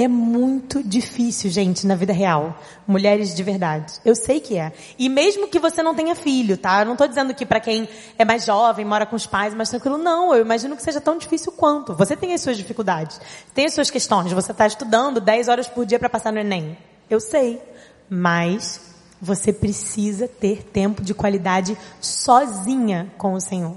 É 0.00 0.08
muito 0.08 0.82
difícil, 0.82 1.50
gente, 1.50 1.86
na 1.86 1.94
vida 1.94 2.10
real. 2.10 2.58
Mulheres 2.88 3.34
de 3.34 3.42
verdade. 3.42 4.00
Eu 4.02 4.14
sei 4.14 4.40
que 4.40 4.56
é. 4.56 4.72
E 4.98 5.10
mesmo 5.10 5.46
que 5.46 5.58
você 5.58 5.82
não 5.82 5.94
tenha 5.94 6.14
filho, 6.14 6.56
tá? 6.56 6.80
Eu 6.80 6.86
não 6.86 6.94
estou 6.94 7.06
dizendo 7.06 7.34
que 7.34 7.44
para 7.44 7.60
quem 7.60 7.86
é 8.18 8.24
mais 8.24 8.46
jovem, 8.46 8.82
mora 8.82 9.04
com 9.04 9.14
os 9.14 9.26
pais, 9.26 9.52
mais 9.52 9.68
tranquilo. 9.68 9.98
Não, 9.98 10.34
eu 10.34 10.40
imagino 10.40 10.74
que 10.74 10.82
seja 10.82 11.02
tão 11.02 11.18
difícil 11.18 11.52
quanto. 11.52 11.92
Você 11.92 12.16
tem 12.16 12.32
as 12.32 12.40
suas 12.40 12.56
dificuldades. 12.56 13.20
Tem 13.52 13.66
as 13.66 13.74
suas 13.74 13.90
questões. 13.90 14.32
Você 14.32 14.52
está 14.52 14.66
estudando 14.66 15.20
10 15.20 15.48
horas 15.48 15.68
por 15.68 15.84
dia 15.84 15.98
para 15.98 16.08
passar 16.08 16.32
no 16.32 16.38
Enem. 16.38 16.78
Eu 17.10 17.20
sei. 17.20 17.60
Mas 18.08 18.80
você 19.20 19.52
precisa 19.52 20.26
ter 20.26 20.62
tempo 20.62 21.02
de 21.02 21.12
qualidade 21.12 21.76
sozinha 22.00 23.12
com 23.18 23.34
o 23.34 23.40
Senhor. 23.40 23.76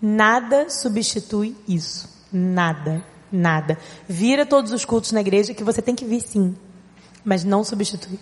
Nada 0.00 0.68
substitui 0.68 1.56
isso. 1.68 2.10
Nada. 2.32 3.11
Nada. 3.32 3.78
Vira 4.06 4.44
todos 4.44 4.70
os 4.72 4.84
cultos 4.84 5.10
na 5.12 5.22
igreja 5.22 5.54
que 5.54 5.64
você 5.64 5.80
tem 5.80 5.94
que 5.94 6.04
vir 6.04 6.20
sim, 6.20 6.54
mas 7.24 7.42
não 7.42 7.64
substitui. 7.64 8.18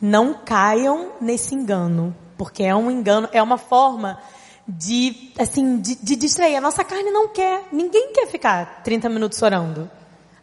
Não 0.00 0.34
caiam 0.34 1.12
nesse 1.20 1.54
engano, 1.54 2.16
porque 2.36 2.62
é 2.62 2.74
um 2.74 2.90
engano, 2.90 3.28
é 3.32 3.42
uma 3.42 3.58
forma 3.58 4.18
de, 4.66 5.32
assim, 5.38 5.78
de, 5.78 5.96
de 5.96 6.16
distrair. 6.16 6.56
A 6.56 6.60
nossa 6.60 6.82
carne 6.82 7.10
não 7.10 7.28
quer, 7.28 7.68
ninguém 7.70 8.12
quer 8.12 8.26
ficar 8.26 8.82
30 8.82 9.08
minutos 9.08 9.40
orando. 9.42 9.90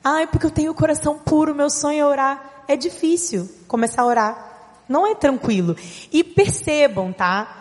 Ai, 0.04 0.28
porque 0.28 0.46
eu 0.46 0.52
tenho 0.52 0.72
o 0.72 0.76
coração 0.76 1.18
puro, 1.18 1.54
meu 1.56 1.70
sonho 1.70 2.00
é 2.00 2.06
orar. 2.06 2.64
É 2.68 2.76
difícil 2.76 3.50
começar 3.68 4.04
a 4.04 4.06
orar. 4.06 4.84
Não 4.88 5.06
é 5.06 5.16
tranquilo. 5.16 5.76
E 6.12 6.24
percebam, 6.24 7.12
tá? 7.12 7.58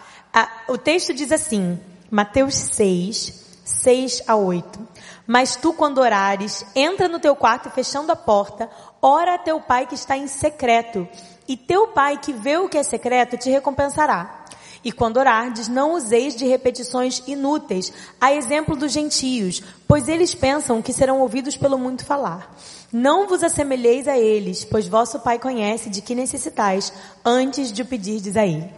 o 0.69 0.79
texto 0.79 1.13
diz 1.13 1.33
assim, 1.33 1.79
Mateus 2.11 2.55
6, 2.55 3.50
6 3.70 4.22
a 4.26 4.37
8. 4.37 4.88
Mas 5.26 5.56
tu, 5.56 5.72
quando 5.72 5.98
orares, 5.98 6.64
entra 6.74 7.09
no 7.09 7.20
teu 7.20 7.37
quarto 7.37 7.68
e 7.68 7.72
fechando 7.72 8.11
a 8.11 8.16
porta, 8.16 8.68
ora 9.00 9.35
a 9.35 9.38
teu 9.38 9.61
pai 9.61 9.87
que 9.87 9.94
está 9.94 10.16
em 10.16 10.26
secreto. 10.26 11.06
E 11.46 11.56
teu 11.56 11.88
pai 11.88 12.18
que 12.18 12.33
vê 12.33 12.56
o 12.56 12.68
que 12.68 12.78
é 12.78 12.83
secreto 12.83 13.37
te 13.37 13.50
recompensará. 13.50 14.44
E 14.83 14.90
quando 14.90 15.18
orardes, 15.18 15.68
não 15.68 15.92
useis 15.92 16.35
de 16.35 16.46
repetições 16.46 17.22
inúteis, 17.26 17.92
a 18.20 18.33
exemplo 18.33 18.74
dos 18.74 18.92
gentios, 18.92 19.62
pois 19.87 20.09
eles 20.09 20.35
pensam 20.35 20.80
que 20.80 20.92
serão 20.92 21.20
ouvidos 21.20 21.56
pelo 21.56 21.78
muito 21.78 22.04
falar. 22.04 22.56
Não 22.92 23.28
vos 23.28 23.44
assemelheis 23.44 24.09
a 24.09 24.18
eles, 24.18 24.64
pois 24.64 24.88
vosso 24.88 25.20
Pai 25.20 25.38
conhece 25.38 25.90
de 25.90 26.00
que 26.00 26.14
necessitais 26.14 26.92
antes 27.24 27.70
de 27.70 27.83
o 27.83 27.87
pedirdes 27.87 28.37
a 28.37 28.44
Ele. 28.44 28.68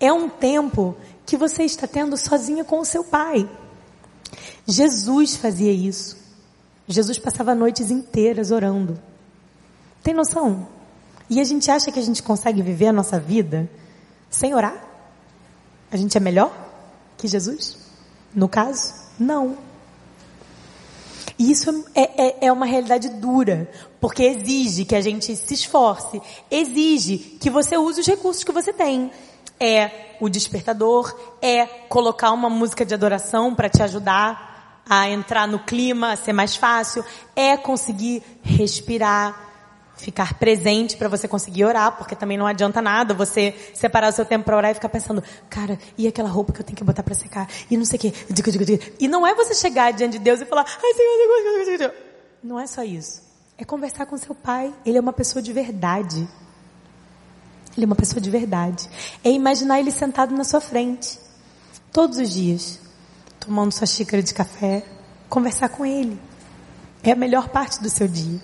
É 0.00 0.12
um 0.12 0.28
tempo 0.28 0.96
que 1.26 1.36
você 1.36 1.62
está 1.62 1.86
tendo 1.86 2.16
sozinha 2.16 2.64
com 2.64 2.80
o 2.80 2.84
seu 2.84 3.04
Pai. 3.04 3.48
Jesus 4.70 5.36
fazia 5.36 5.72
isso. 5.72 6.16
Jesus 6.86 7.18
passava 7.18 7.54
noites 7.54 7.90
inteiras 7.90 8.50
orando. 8.50 8.98
Tem 10.02 10.14
noção? 10.14 10.68
E 11.28 11.40
a 11.40 11.44
gente 11.44 11.70
acha 11.70 11.90
que 11.90 11.98
a 11.98 12.02
gente 12.02 12.22
consegue 12.22 12.62
viver 12.62 12.86
a 12.86 12.92
nossa 12.92 13.18
vida 13.18 13.68
sem 14.30 14.54
orar? 14.54 14.82
A 15.90 15.96
gente 15.96 16.16
é 16.16 16.20
melhor 16.20 16.52
que 17.18 17.26
Jesus? 17.26 17.76
No 18.34 18.48
caso, 18.48 18.94
não. 19.18 19.58
E 21.38 21.50
isso 21.50 21.84
é, 21.94 22.02
é, 22.02 22.46
é, 22.46 22.52
uma 22.52 22.66
realidade 22.66 23.08
dura, 23.08 23.68
porque 24.00 24.22
exige 24.22 24.84
que 24.84 24.94
a 24.94 25.00
gente 25.00 25.34
se 25.34 25.54
esforce, 25.54 26.20
exige 26.50 27.18
que 27.18 27.50
você 27.50 27.76
use 27.76 28.00
os 28.00 28.06
recursos 28.06 28.44
que 28.44 28.52
você 28.52 28.72
tem. 28.72 29.10
É 29.58 30.16
o 30.20 30.28
despertador, 30.28 31.14
é 31.42 31.66
colocar 31.88 32.32
uma 32.32 32.48
música 32.48 32.84
de 32.84 32.94
adoração 32.94 33.54
para 33.54 33.68
te 33.68 33.82
ajudar 33.82 34.49
a 34.88 35.08
entrar 35.08 35.46
no 35.46 35.58
clima, 35.58 36.12
a 36.12 36.16
ser 36.16 36.32
mais 36.32 36.56
fácil, 36.56 37.04
é 37.36 37.56
conseguir 37.56 38.22
respirar, 38.42 39.50
ficar 39.96 40.34
presente 40.34 40.96
para 40.96 41.08
você 41.08 41.28
conseguir 41.28 41.64
orar, 41.64 41.96
porque 41.96 42.16
também 42.16 42.36
não 42.36 42.46
adianta 42.46 42.80
nada 42.80 43.14
você 43.14 43.54
separar 43.74 44.08
o 44.08 44.12
seu 44.12 44.24
tempo 44.24 44.44
para 44.44 44.56
orar 44.56 44.70
e 44.70 44.74
ficar 44.74 44.88
pensando, 44.88 45.22
cara, 45.48 45.78
e 45.96 46.08
aquela 46.08 46.28
roupa 46.28 46.52
que 46.52 46.60
eu 46.60 46.64
tenho 46.64 46.76
que 46.76 46.84
botar 46.84 47.02
para 47.02 47.14
secar? 47.14 47.48
E 47.70 47.76
não 47.76 47.84
sei 47.84 47.96
o 47.96 48.00
quê. 48.00 48.14
E 48.98 49.06
não 49.06 49.26
é 49.26 49.34
você 49.34 49.54
chegar 49.54 49.92
diante 49.92 50.12
de 50.12 50.18
Deus 50.18 50.40
e 50.40 50.44
falar, 50.44 50.64
ai 50.66 50.94
Senhor, 50.94 51.64
Senhor, 51.64 51.78
Senhor. 51.78 51.94
Não 52.42 52.58
é 52.58 52.66
só 52.66 52.82
isso. 52.82 53.22
É 53.58 53.64
conversar 53.64 54.06
com 54.06 54.16
seu 54.16 54.34
pai. 54.34 54.72
Ele 54.86 54.96
é 54.96 55.00
uma 55.00 55.12
pessoa 55.12 55.42
de 55.42 55.52
verdade. 55.52 56.26
Ele 57.76 57.84
é 57.84 57.86
uma 57.86 57.94
pessoa 57.94 58.20
de 58.20 58.30
verdade. 58.30 58.88
É 59.22 59.30
imaginar 59.30 59.78
ele 59.78 59.90
sentado 59.90 60.34
na 60.34 60.44
sua 60.44 60.60
frente. 60.60 61.18
Todos 61.92 62.18
os 62.18 62.30
dias 62.30 62.80
tomando 63.40 63.72
sua 63.72 63.86
xícara 63.86 64.22
de 64.22 64.34
café, 64.34 64.84
conversar 65.28 65.70
com 65.70 65.84
Ele. 65.84 66.20
É 67.02 67.12
a 67.12 67.16
melhor 67.16 67.48
parte 67.48 67.82
do 67.82 67.88
seu 67.88 68.06
dia. 68.06 68.40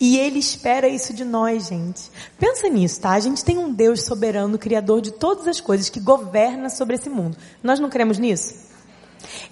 E 0.00 0.16
Ele 0.16 0.38
espera 0.38 0.88
isso 0.88 1.12
de 1.12 1.24
nós, 1.24 1.68
gente. 1.68 2.10
Pensa 2.38 2.68
nisso, 2.68 3.00
tá? 3.00 3.10
A 3.10 3.20
gente 3.20 3.44
tem 3.44 3.58
um 3.58 3.72
Deus 3.72 4.04
soberano, 4.04 4.56
criador 4.56 5.00
de 5.00 5.10
todas 5.10 5.46
as 5.46 5.60
coisas, 5.60 5.90
que 5.90 6.00
governa 6.00 6.70
sobre 6.70 6.94
esse 6.94 7.10
mundo. 7.10 7.36
Nós 7.62 7.80
não 7.80 7.90
cremos 7.90 8.18
nisso? 8.18 8.54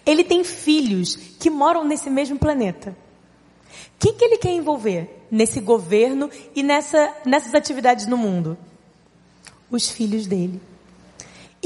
Ele 0.04 0.22
tem 0.22 0.44
filhos 0.44 1.16
que 1.16 1.50
moram 1.50 1.84
nesse 1.84 2.08
mesmo 2.08 2.38
planeta. 2.38 2.96
Quem 3.98 4.14
que 4.14 4.24
ele 4.24 4.38
quer 4.38 4.52
envolver 4.52 5.26
nesse 5.30 5.60
governo 5.60 6.30
e 6.54 6.62
nessa, 6.62 7.12
nessas 7.24 7.54
atividades 7.54 8.06
no 8.06 8.16
mundo? 8.16 8.56
Os 9.70 9.90
filhos 9.90 10.26
dele. 10.26 10.60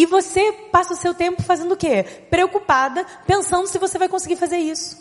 E 0.00 0.06
você 0.06 0.50
passa 0.72 0.94
o 0.94 0.96
seu 0.96 1.12
tempo 1.12 1.42
fazendo 1.42 1.72
o 1.72 1.76
quê? 1.76 2.02
Preocupada, 2.30 3.04
pensando 3.26 3.66
se 3.66 3.78
você 3.78 3.98
vai 3.98 4.08
conseguir 4.08 4.36
fazer 4.36 4.56
isso. 4.56 4.96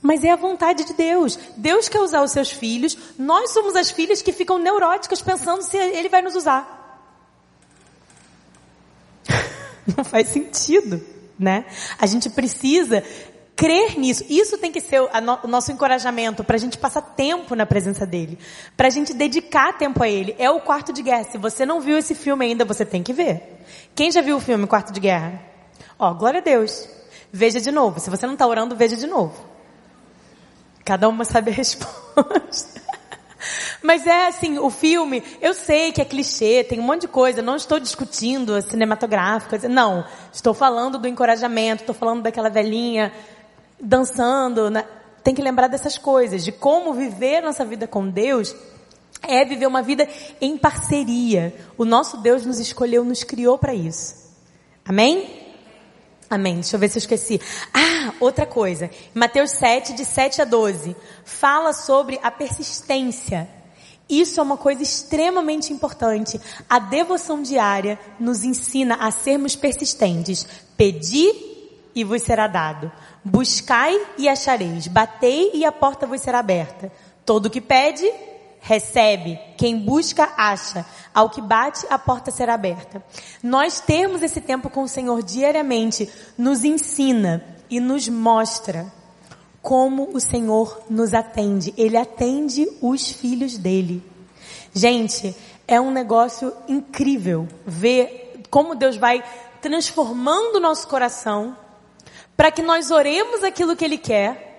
Mas 0.00 0.22
é 0.22 0.30
a 0.30 0.36
vontade 0.36 0.84
de 0.84 0.94
Deus. 0.94 1.36
Deus 1.56 1.88
quer 1.88 1.98
usar 1.98 2.22
os 2.22 2.30
seus 2.30 2.52
filhos. 2.52 2.96
Nós 3.18 3.50
somos 3.50 3.74
as 3.74 3.90
filhas 3.90 4.22
que 4.22 4.32
ficam 4.32 4.60
neuróticas 4.60 5.20
pensando 5.20 5.62
se 5.62 5.76
Ele 5.76 6.08
vai 6.08 6.22
nos 6.22 6.36
usar. 6.36 7.10
Não 9.96 10.04
faz 10.04 10.28
sentido, 10.28 11.04
né? 11.36 11.64
A 11.98 12.06
gente 12.06 12.30
precisa 12.30 13.02
crer 13.56 13.98
nisso. 13.98 14.24
Isso 14.28 14.58
tem 14.58 14.70
que 14.70 14.80
ser 14.80 15.00
o 15.00 15.48
nosso 15.48 15.72
encorajamento 15.72 16.44
para 16.44 16.56
a 16.56 16.58
gente 16.58 16.78
passar 16.78 17.02
tempo 17.02 17.54
na 17.54 17.66
presença 17.66 18.06
dele, 18.06 18.38
para 18.76 18.88
a 18.88 18.90
gente 18.90 19.14
dedicar 19.14 19.76
tempo 19.78 20.02
a 20.02 20.08
ele. 20.08 20.34
É 20.38 20.50
o 20.50 20.60
Quarto 20.60 20.92
de 20.92 21.02
Guerra. 21.02 21.24
Se 21.24 21.38
você 21.38 21.64
não 21.64 21.80
viu 21.80 21.96
esse 21.98 22.14
filme 22.14 22.44
ainda, 22.44 22.64
você 22.64 22.84
tem 22.84 23.02
que 23.02 23.12
ver. 23.12 23.64
Quem 23.94 24.10
já 24.10 24.20
viu 24.20 24.36
o 24.36 24.40
filme 24.40 24.66
Quarto 24.66 24.92
de 24.92 25.00
Guerra? 25.00 25.40
Ó, 25.98 26.12
glória 26.14 26.40
a 26.40 26.42
Deus. 26.42 26.88
Veja 27.32 27.60
de 27.60 27.70
novo. 27.70 28.00
Se 28.00 28.10
você 28.10 28.26
não 28.26 28.34
está 28.34 28.46
orando, 28.46 28.76
veja 28.76 28.96
de 28.96 29.06
novo. 29.06 29.34
Cada 30.84 31.08
uma 31.08 31.24
sabe 31.24 31.50
a 31.50 31.54
resposta. 31.54 32.84
Mas 33.82 34.06
é 34.06 34.28
assim, 34.28 34.58
o 34.58 34.70
filme, 34.70 35.22
eu 35.42 35.52
sei 35.52 35.92
que 35.92 36.00
é 36.00 36.04
clichê, 36.04 36.64
tem 36.64 36.80
um 36.80 36.82
monte 36.82 37.02
de 37.02 37.08
coisa, 37.08 37.42
não 37.42 37.56
estou 37.56 37.78
discutindo 37.78 38.60
cinematográfica, 38.62 39.68
não, 39.68 40.06
estou 40.32 40.54
falando 40.54 40.98
do 40.98 41.06
encorajamento, 41.06 41.82
estou 41.82 41.94
falando 41.94 42.22
daquela 42.22 42.48
velhinha 42.48 43.12
dançando, 43.84 44.70
né? 44.70 44.84
tem 45.22 45.34
que 45.34 45.42
lembrar 45.42 45.68
dessas 45.68 45.96
coisas, 45.96 46.44
de 46.44 46.52
como 46.52 46.92
viver 46.92 47.42
nossa 47.42 47.64
vida 47.64 47.86
com 47.86 48.08
Deus 48.08 48.54
é 49.22 49.44
viver 49.44 49.66
uma 49.66 49.82
vida 49.82 50.06
em 50.40 50.56
parceria. 50.58 51.54
O 51.78 51.84
nosso 51.84 52.18
Deus 52.18 52.44
nos 52.44 52.58
escolheu, 52.58 53.04
nos 53.04 53.24
criou 53.24 53.58
para 53.58 53.74
isso. 53.74 54.14
Amém? 54.84 55.42
Amém. 56.28 56.56
Deixa 56.56 56.76
eu 56.76 56.80
ver 56.80 56.88
se 56.88 56.98
eu 56.98 57.00
esqueci. 57.00 57.40
Ah, 57.72 58.12
outra 58.20 58.44
coisa. 58.44 58.90
Mateus 59.14 59.52
7, 59.52 59.94
de 59.94 60.04
7 60.04 60.42
a 60.42 60.44
12. 60.44 60.94
Fala 61.24 61.72
sobre 61.72 62.20
a 62.22 62.30
persistência. 62.30 63.48
Isso 64.08 64.38
é 64.38 64.42
uma 64.42 64.58
coisa 64.58 64.82
extremamente 64.82 65.72
importante. 65.72 66.38
A 66.68 66.78
devoção 66.78 67.40
diária 67.40 67.98
nos 68.20 68.44
ensina 68.44 68.96
a 68.96 69.10
sermos 69.10 69.56
persistentes. 69.56 70.46
Pedir 70.76 71.54
e 71.94 72.04
vos 72.04 72.22
será 72.22 72.46
dado. 72.46 72.90
Buscai 73.24 73.98
e 74.18 74.28
achareis, 74.28 74.86
batei 74.86 75.50
e 75.54 75.64
a 75.64 75.72
porta 75.72 76.06
vos 76.06 76.20
será 76.20 76.40
aberta. 76.40 76.92
Todo 77.24 77.48
que 77.48 77.60
pede, 77.60 78.10
recebe. 78.60 79.38
Quem 79.56 79.78
busca, 79.78 80.30
acha. 80.36 80.84
Ao 81.14 81.30
que 81.30 81.40
bate, 81.40 81.86
a 81.88 81.98
porta 81.98 82.30
será 82.30 82.54
aberta. 82.54 83.02
Nós 83.42 83.80
termos 83.80 84.22
esse 84.22 84.40
tempo 84.40 84.68
com 84.68 84.82
o 84.82 84.88
Senhor 84.88 85.22
diariamente 85.22 86.10
nos 86.36 86.64
ensina 86.64 87.42
e 87.70 87.80
nos 87.80 88.08
mostra 88.08 88.92
como 89.62 90.10
o 90.12 90.20
Senhor 90.20 90.82
nos 90.90 91.14
atende. 91.14 91.72
Ele 91.78 91.96
atende 91.96 92.68
os 92.82 93.10
filhos 93.10 93.56
dele. 93.56 94.02
Gente, 94.72 95.34
é 95.66 95.80
um 95.80 95.90
negócio 95.90 96.52
incrível 96.68 97.48
ver 97.64 98.42
como 98.50 98.74
Deus 98.74 98.96
vai 98.96 99.24
transformando 99.62 100.56
o 100.56 100.60
nosso 100.60 100.86
coração 100.88 101.56
para 102.36 102.50
que 102.50 102.62
nós 102.62 102.90
oremos 102.90 103.42
aquilo 103.44 103.76
que 103.76 103.84
Ele 103.84 103.98
quer, 103.98 104.54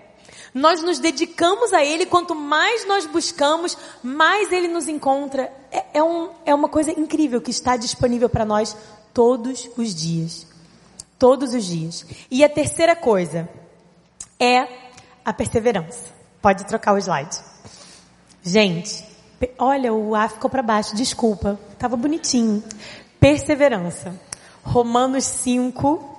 nós 0.55 0.81
nos 0.81 0.99
dedicamos 0.99 1.73
a 1.73 1.83
Ele, 1.83 2.05
quanto 2.05 2.33
mais 2.33 2.87
nós 2.87 3.05
buscamos, 3.05 3.77
mais 4.01 4.51
Ele 4.53 4.69
nos 4.69 4.87
encontra. 4.87 5.51
É, 5.69 5.99
é, 5.99 6.03
um, 6.03 6.29
é 6.45 6.55
uma 6.55 6.69
coisa 6.69 6.97
incrível 6.97 7.41
que 7.41 7.51
está 7.51 7.75
disponível 7.75 8.29
para 8.29 8.45
nós 8.45 8.75
todos 9.13 9.69
os 9.77 9.93
dias. 9.93 10.47
Todos 11.19 11.53
os 11.53 11.65
dias. 11.65 12.05
E 12.31 12.41
a 12.41 12.47
terceira 12.47 12.95
coisa 12.95 13.49
é 14.39 14.65
a 15.25 15.33
perseverança. 15.33 16.05
Pode 16.41 16.65
trocar 16.65 16.93
o 16.93 16.97
slide. 16.97 17.37
Gente, 18.41 19.03
olha, 19.57 19.93
o 19.93 20.15
A 20.15 20.29
ficou 20.29 20.49
para 20.49 20.63
baixo, 20.63 20.95
desculpa. 20.95 21.59
Estava 21.73 21.97
bonitinho. 21.97 22.63
Perseverança. 23.19 24.15
Romanos 24.63 25.25
5, 25.25 26.14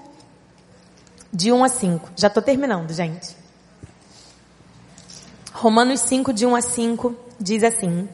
de 1.37 1.53
1 1.53 1.64
a 1.64 1.68
5. 1.68 2.11
Já 2.16 2.29
estou 2.29 2.42
terminando, 2.42 2.90
gente. 2.94 3.37
Romanos 5.53 6.01
5, 6.01 6.33
de 6.33 6.46
1 6.46 6.57
a 6.57 6.62
5, 6.62 7.14
diz 7.38 7.62
assim: 7.62 8.09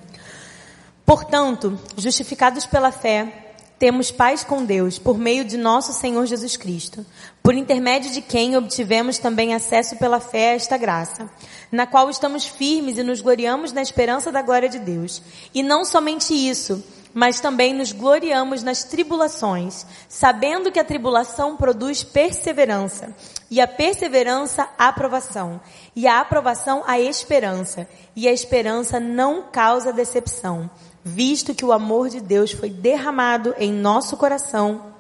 Portanto, 1.07 1.79
justificados 1.97 2.67
pela 2.67 2.91
fé, 2.91 3.55
temos 3.79 4.11
paz 4.11 4.43
com 4.43 4.65
Deus 4.65 4.99
por 4.99 5.17
meio 5.19 5.45
de 5.45 5.57
nosso 5.57 5.93
Senhor 5.93 6.27
Jesus 6.27 6.57
Cristo, 6.57 7.07
por 7.41 7.55
intermédio 7.55 8.11
de 8.11 8.21
quem 8.21 8.57
obtivemos 8.57 9.19
também 9.19 9.55
acesso 9.55 9.97
pela 9.97 10.19
fé 10.19 10.51
a 10.51 10.55
esta 10.55 10.77
graça, 10.77 11.31
na 11.71 11.87
qual 11.87 12.11
estamos 12.11 12.45
firmes 12.45 12.99
e 12.99 13.05
nos 13.05 13.21
gloriamos 13.21 13.73
na 13.73 13.83
esperança 13.83 14.33
da 14.33 14.43
glória 14.43 14.69
de 14.69 14.81
Deus. 14.81 15.23
E 15.55 15.63
não 15.63 15.85
somente 15.85 16.35
isso, 16.35 16.83
mas 17.15 17.41
também 17.41 17.75
nos 17.75 17.93
gloriamos 17.93 18.63
nas 18.63 18.85
tribulações, 18.85 19.87
sabendo 20.09 20.71
que 20.71 20.79
a 20.79 20.85
tribulação 20.85 21.57
produz 21.57 22.03
perseverança, 22.03 23.15
e 23.51 23.61
a 23.61 23.67
perseverança, 23.67 24.69
a 24.79 24.89
aprovação, 24.89 25.61
e 25.95 26.07
a 26.07 26.21
aprovação, 26.21 26.83
a 26.87 26.99
esperança, 26.99 27.87
e 28.17 28.27
a 28.27 28.33
esperança 28.33 28.99
não 28.99 29.43
causa 29.43 29.93
decepção, 29.93 30.71
visto 31.05 31.55
que 31.55 31.65
o 31.65 31.73
amor 31.73 32.09
de 32.09 32.21
Deus 32.21 32.53
foi 32.53 32.71
derramado 32.71 33.55
em 33.59 33.73
nosso 33.73 34.17
coração 34.17 34.93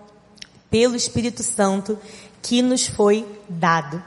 pelo 0.70 0.96
Espírito 0.96 1.42
Santo 1.42 1.98
que 2.40 2.60
nos 2.60 2.86
foi 2.86 3.26
dado. 3.48 4.02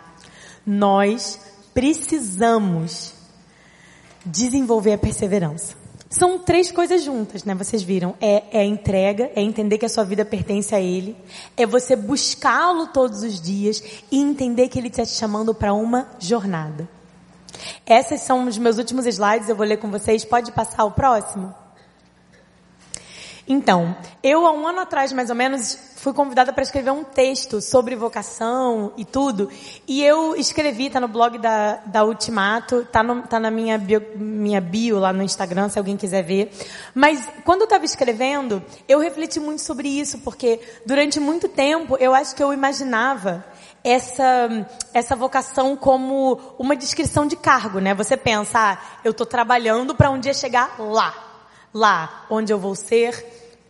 Nós 0.66 1.40
precisamos 1.74 3.14
desenvolver 4.26 4.94
a 4.94 4.98
perseverança. 4.98 5.85
São 6.18 6.40
três 6.40 6.72
coisas 6.72 7.04
juntas, 7.04 7.44
né? 7.44 7.54
Vocês 7.54 7.84
viram. 7.84 8.16
É, 8.22 8.44
é 8.50 8.60
a 8.62 8.64
entrega, 8.64 9.30
é 9.36 9.42
entender 9.42 9.78
que 9.78 9.86
a 9.86 9.90
sua 9.90 10.06
vida 10.06 10.24
pertence 10.24 10.74
a 10.74 10.80
Ele. 10.80 11.14
É 11.58 11.66
você 11.66 11.94
buscá-lo 11.94 12.88
todos 12.88 13.22
os 13.22 13.42
dias 13.42 13.84
e 14.10 14.18
entender 14.18 14.70
que 14.70 14.80
Ele 14.80 14.88
está 14.88 15.04
te 15.04 15.12
chamando 15.12 15.54
para 15.54 15.74
uma 15.74 16.10
jornada. 16.18 16.88
Esses 17.86 18.22
são 18.22 18.48
os 18.48 18.58
meus 18.58 18.78
últimos 18.78 19.06
slides, 19.06 19.50
eu 19.50 19.58
vou 19.58 19.66
ler 19.66 19.76
com 19.76 19.92
vocês. 19.92 20.24
Pode 20.24 20.54
passar 20.54 20.86
o 20.86 20.92
próximo? 20.92 21.54
Então, 23.48 23.96
eu 24.24 24.46
há 24.48 24.52
um 24.52 24.68
ano 24.68 24.80
atrás, 24.80 25.14
mais 25.14 25.30
ou 25.30 25.36
menos, 25.36 25.78
fui 25.98 26.14
convidada 26.14 26.52
para 26.52 26.64
escrever 26.64 26.92
um 26.92 27.04
texto 27.04 27.62
sobre 27.62 27.96
vocação 27.96 28.92
e 28.98 29.06
tudo. 29.06 29.50
E 29.88 30.04
eu 30.04 30.36
escrevi, 30.36 30.90
tá 30.90 31.00
no 31.00 31.08
blog 31.08 31.38
da, 31.38 31.76
da 31.86 32.04
Ultimato, 32.04 32.86
tá, 32.92 33.04
no, 33.04 33.22
tá 33.22 33.40
na 33.40 33.52
minha 33.52 33.78
bio, 33.78 34.02
minha 34.16 34.60
bio 34.60 34.98
lá 34.98 35.14
no 35.14 35.22
Instagram, 35.22 35.70
se 35.70 35.78
alguém 35.78 35.96
quiser 35.96 36.24
ver. 36.24 36.52
Mas 36.94 37.28
quando 37.44 37.62
eu 37.62 37.66
estava 37.66 37.86
escrevendo, 37.86 38.64
eu 38.88 39.00
refleti 39.00 39.40
muito 39.40 39.62
sobre 39.62 39.88
isso, 39.88 40.20
porque 40.20 40.60
durante 40.86 41.20
muito 41.20 41.48
tempo 41.48 41.98
eu 41.98 42.16
acho 42.16 42.36
que 42.36 42.44
eu 42.44 42.52
imaginava 42.52 43.46
essa, 43.84 44.68
essa 44.92 45.16
vocação 45.16 45.76
como 45.78 46.40
uma 46.58 46.76
descrição 46.76 47.28
de 47.28 47.36
cargo, 47.36 47.80
né? 47.80 47.94
Você 47.94 48.18
pensa, 48.18 48.60
ah, 48.60 48.78
eu 49.04 49.12
estou 49.12 49.28
trabalhando 49.28 49.94
para 49.94 50.10
um 50.10 50.20
dia 50.20 50.34
chegar 50.34 50.80
lá. 50.80 51.25
Lá, 51.76 52.26
onde 52.30 52.54
eu 52.54 52.58
vou 52.58 52.74
ser 52.74 53.14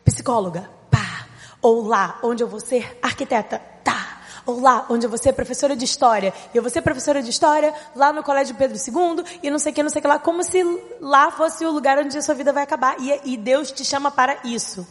psicóloga, 0.06 0.70
pá. 0.92 1.26
Ou 1.60 1.88
lá, 1.88 2.20
onde 2.22 2.44
eu 2.44 2.48
vou 2.48 2.60
ser 2.60 3.00
arquiteta, 3.02 3.60
tá. 3.84 4.22
Ou 4.46 4.62
lá, 4.62 4.86
onde 4.92 5.08
eu 5.08 5.10
vou 5.10 5.18
ser 5.18 5.34
professora 5.34 5.76
de 5.76 5.86
história. 5.86 6.32
E 6.54 6.58
eu 6.58 6.62
vou 6.62 6.70
ser 6.70 6.84
professora 6.84 7.24
de 7.24 7.32
história 7.32 7.74
lá 7.96 8.14
no 8.14 8.22
Colégio 8.22 8.56
Pedro 8.56 8.78
II 8.78 9.40
e 9.42 9.50
não 9.50 9.58
sei 9.58 9.72
o 9.72 9.76
que, 9.76 9.82
não 9.82 9.90
sei 9.90 9.98
o 9.98 10.02
que 10.04 10.08
lá. 10.08 10.20
Como 10.20 10.44
se 10.44 10.64
lá 11.02 11.32
fosse 11.32 11.66
o 11.66 11.72
lugar 11.72 11.98
onde 11.98 12.16
a 12.16 12.22
sua 12.22 12.36
vida 12.36 12.54
vai 12.54 12.62
acabar. 12.62 12.96
E, 13.00 13.34
e 13.34 13.38
Deus 13.38 13.72
te 13.72 13.84
chama 13.84 14.12
para 14.12 14.38
isso. 14.44 14.88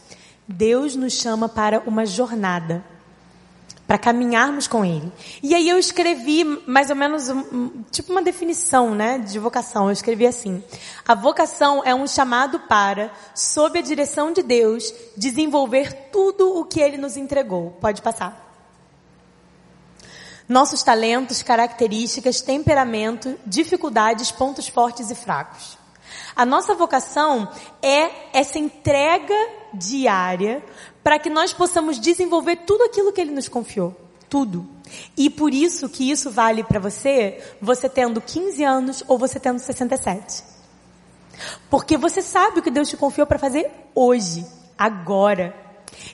Deus 0.48 0.96
nos 0.96 1.12
chama 1.12 1.48
para 1.48 1.84
uma 1.86 2.04
jornada 2.04 2.84
para 3.86 3.98
caminharmos 3.98 4.66
com 4.66 4.84
Ele. 4.84 5.12
E 5.42 5.54
aí 5.54 5.68
eu 5.68 5.78
escrevi 5.78 6.44
mais 6.66 6.90
ou 6.90 6.96
menos 6.96 7.28
um, 7.28 7.82
tipo 7.90 8.12
uma 8.12 8.22
definição, 8.22 8.94
né, 8.94 9.18
de 9.18 9.38
vocação. 9.38 9.86
Eu 9.86 9.92
escrevi 9.92 10.26
assim: 10.26 10.62
a 11.06 11.14
vocação 11.14 11.82
é 11.84 11.94
um 11.94 12.06
chamado 12.06 12.60
para, 12.60 13.12
sob 13.34 13.78
a 13.78 13.82
direção 13.82 14.32
de 14.32 14.42
Deus, 14.42 14.92
desenvolver 15.16 16.10
tudo 16.10 16.58
o 16.58 16.64
que 16.64 16.80
Ele 16.80 16.96
nos 16.96 17.16
entregou. 17.16 17.72
Pode 17.80 18.00
passar. 18.00 18.42
Nossos 20.48 20.82
talentos, 20.82 21.42
características, 21.42 22.42
temperamento, 22.42 23.38
dificuldades, 23.46 24.30
pontos 24.30 24.68
fortes 24.68 25.10
e 25.10 25.14
fracos. 25.14 25.83
A 26.34 26.44
nossa 26.44 26.74
vocação 26.74 27.50
é 27.82 28.10
essa 28.32 28.58
entrega 28.58 29.34
diária 29.72 30.64
para 31.02 31.18
que 31.18 31.30
nós 31.30 31.52
possamos 31.52 32.00
desenvolver 32.00 32.56
tudo 32.66 32.84
aquilo 32.84 33.12
que 33.12 33.20
Ele 33.20 33.32
nos 33.32 33.48
confiou. 33.48 33.94
Tudo. 34.28 34.68
E 35.16 35.30
por 35.30 35.52
isso 35.52 35.88
que 35.88 36.10
isso 36.10 36.30
vale 36.30 36.64
para 36.64 36.80
você, 36.80 37.42
você 37.60 37.88
tendo 37.88 38.20
15 38.20 38.64
anos 38.64 39.04
ou 39.06 39.18
você 39.18 39.38
tendo 39.38 39.58
67. 39.58 40.44
Porque 41.70 41.96
você 41.96 42.22
sabe 42.22 42.58
o 42.58 42.62
que 42.62 42.70
Deus 42.70 42.88
te 42.88 42.96
confiou 42.96 43.26
para 43.26 43.38
fazer 43.38 43.70
hoje, 43.94 44.46
agora. 44.78 45.54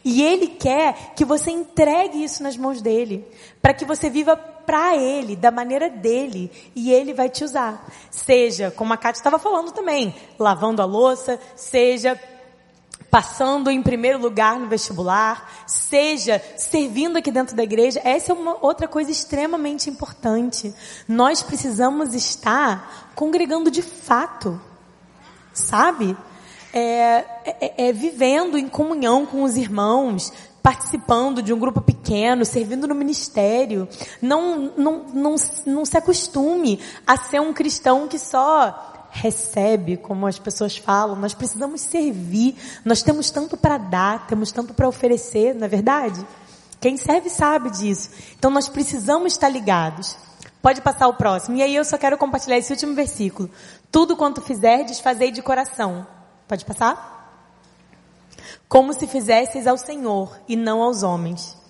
E 0.04 0.22
Ele 0.22 0.48
quer 0.48 1.14
que 1.14 1.24
você 1.24 1.50
entregue 1.50 2.22
isso 2.22 2.42
nas 2.42 2.56
mãos 2.56 2.82
dele, 2.82 3.26
para 3.62 3.74
que 3.74 3.84
você 3.84 4.10
viva 4.10 4.36
para 4.70 4.96
Ele, 4.96 5.34
da 5.34 5.50
maneira 5.50 5.90
dele, 5.90 6.48
e 6.76 6.92
Ele 6.92 7.12
vai 7.12 7.28
te 7.28 7.42
usar. 7.42 7.84
Seja, 8.08 8.70
como 8.70 8.92
a 8.92 8.96
Kátia 8.96 9.18
estava 9.18 9.36
falando 9.36 9.72
também, 9.72 10.14
lavando 10.38 10.80
a 10.80 10.84
louça, 10.84 11.40
seja 11.56 12.16
passando 13.10 13.68
em 13.68 13.82
primeiro 13.82 14.20
lugar 14.20 14.60
no 14.60 14.68
vestibular, 14.68 15.64
seja 15.66 16.40
servindo 16.56 17.16
aqui 17.16 17.32
dentro 17.32 17.56
da 17.56 17.64
igreja, 17.64 18.00
essa 18.04 18.30
é 18.30 18.34
uma 18.34 18.64
outra 18.64 18.86
coisa 18.86 19.10
extremamente 19.10 19.90
importante. 19.90 20.72
Nós 21.08 21.42
precisamos 21.42 22.14
estar 22.14 23.10
congregando 23.16 23.72
de 23.72 23.82
fato, 23.82 24.60
sabe? 25.52 26.16
É, 26.72 27.24
é, 27.44 27.88
é 27.88 27.92
vivendo 27.92 28.56
em 28.56 28.68
comunhão 28.68 29.26
com 29.26 29.42
os 29.42 29.56
irmãos, 29.56 30.32
participando 30.70 31.42
de 31.42 31.52
um 31.52 31.58
grupo 31.58 31.80
pequeno, 31.80 32.44
servindo 32.44 32.86
no 32.86 32.94
ministério. 32.94 33.88
Não, 34.22 34.72
não, 34.76 35.04
não, 35.12 35.34
não 35.66 35.84
se 35.84 35.96
acostume 35.96 36.78
a 37.04 37.16
ser 37.16 37.40
um 37.40 37.52
cristão 37.52 38.06
que 38.06 38.20
só 38.20 39.08
recebe, 39.10 39.96
como 39.96 40.28
as 40.28 40.38
pessoas 40.38 40.76
falam, 40.76 41.16
nós 41.16 41.34
precisamos 41.34 41.80
servir, 41.80 42.54
nós 42.84 43.02
temos 43.02 43.32
tanto 43.32 43.56
para 43.56 43.78
dar, 43.78 44.28
temos 44.28 44.52
tanto 44.52 44.72
para 44.72 44.86
oferecer, 44.86 45.56
não 45.56 45.64
é 45.64 45.68
verdade? 45.68 46.24
Quem 46.80 46.96
serve 46.96 47.28
sabe 47.28 47.70
disso. 47.70 48.08
Então 48.38 48.48
nós 48.48 48.68
precisamos 48.68 49.32
estar 49.32 49.48
ligados. 49.48 50.16
Pode 50.62 50.80
passar 50.82 51.08
o 51.08 51.14
próximo. 51.14 51.56
E 51.56 51.62
aí 51.62 51.74
eu 51.74 51.84
só 51.84 51.98
quero 51.98 52.16
compartilhar 52.16 52.58
esse 52.58 52.72
último 52.72 52.94
versículo. 52.94 53.50
Tudo 53.90 54.16
quanto 54.16 54.40
fizerdes, 54.40 55.00
fazei 55.00 55.32
de 55.32 55.42
coração. 55.42 56.06
Pode 56.46 56.64
passar? 56.64 57.19
Como 58.68 58.92
se 58.92 59.06
fizesseis 59.06 59.66
ao 59.66 59.76
Senhor 59.76 60.38
e 60.48 60.56
não 60.56 60.82
aos 60.82 61.02
homens 61.02 61.60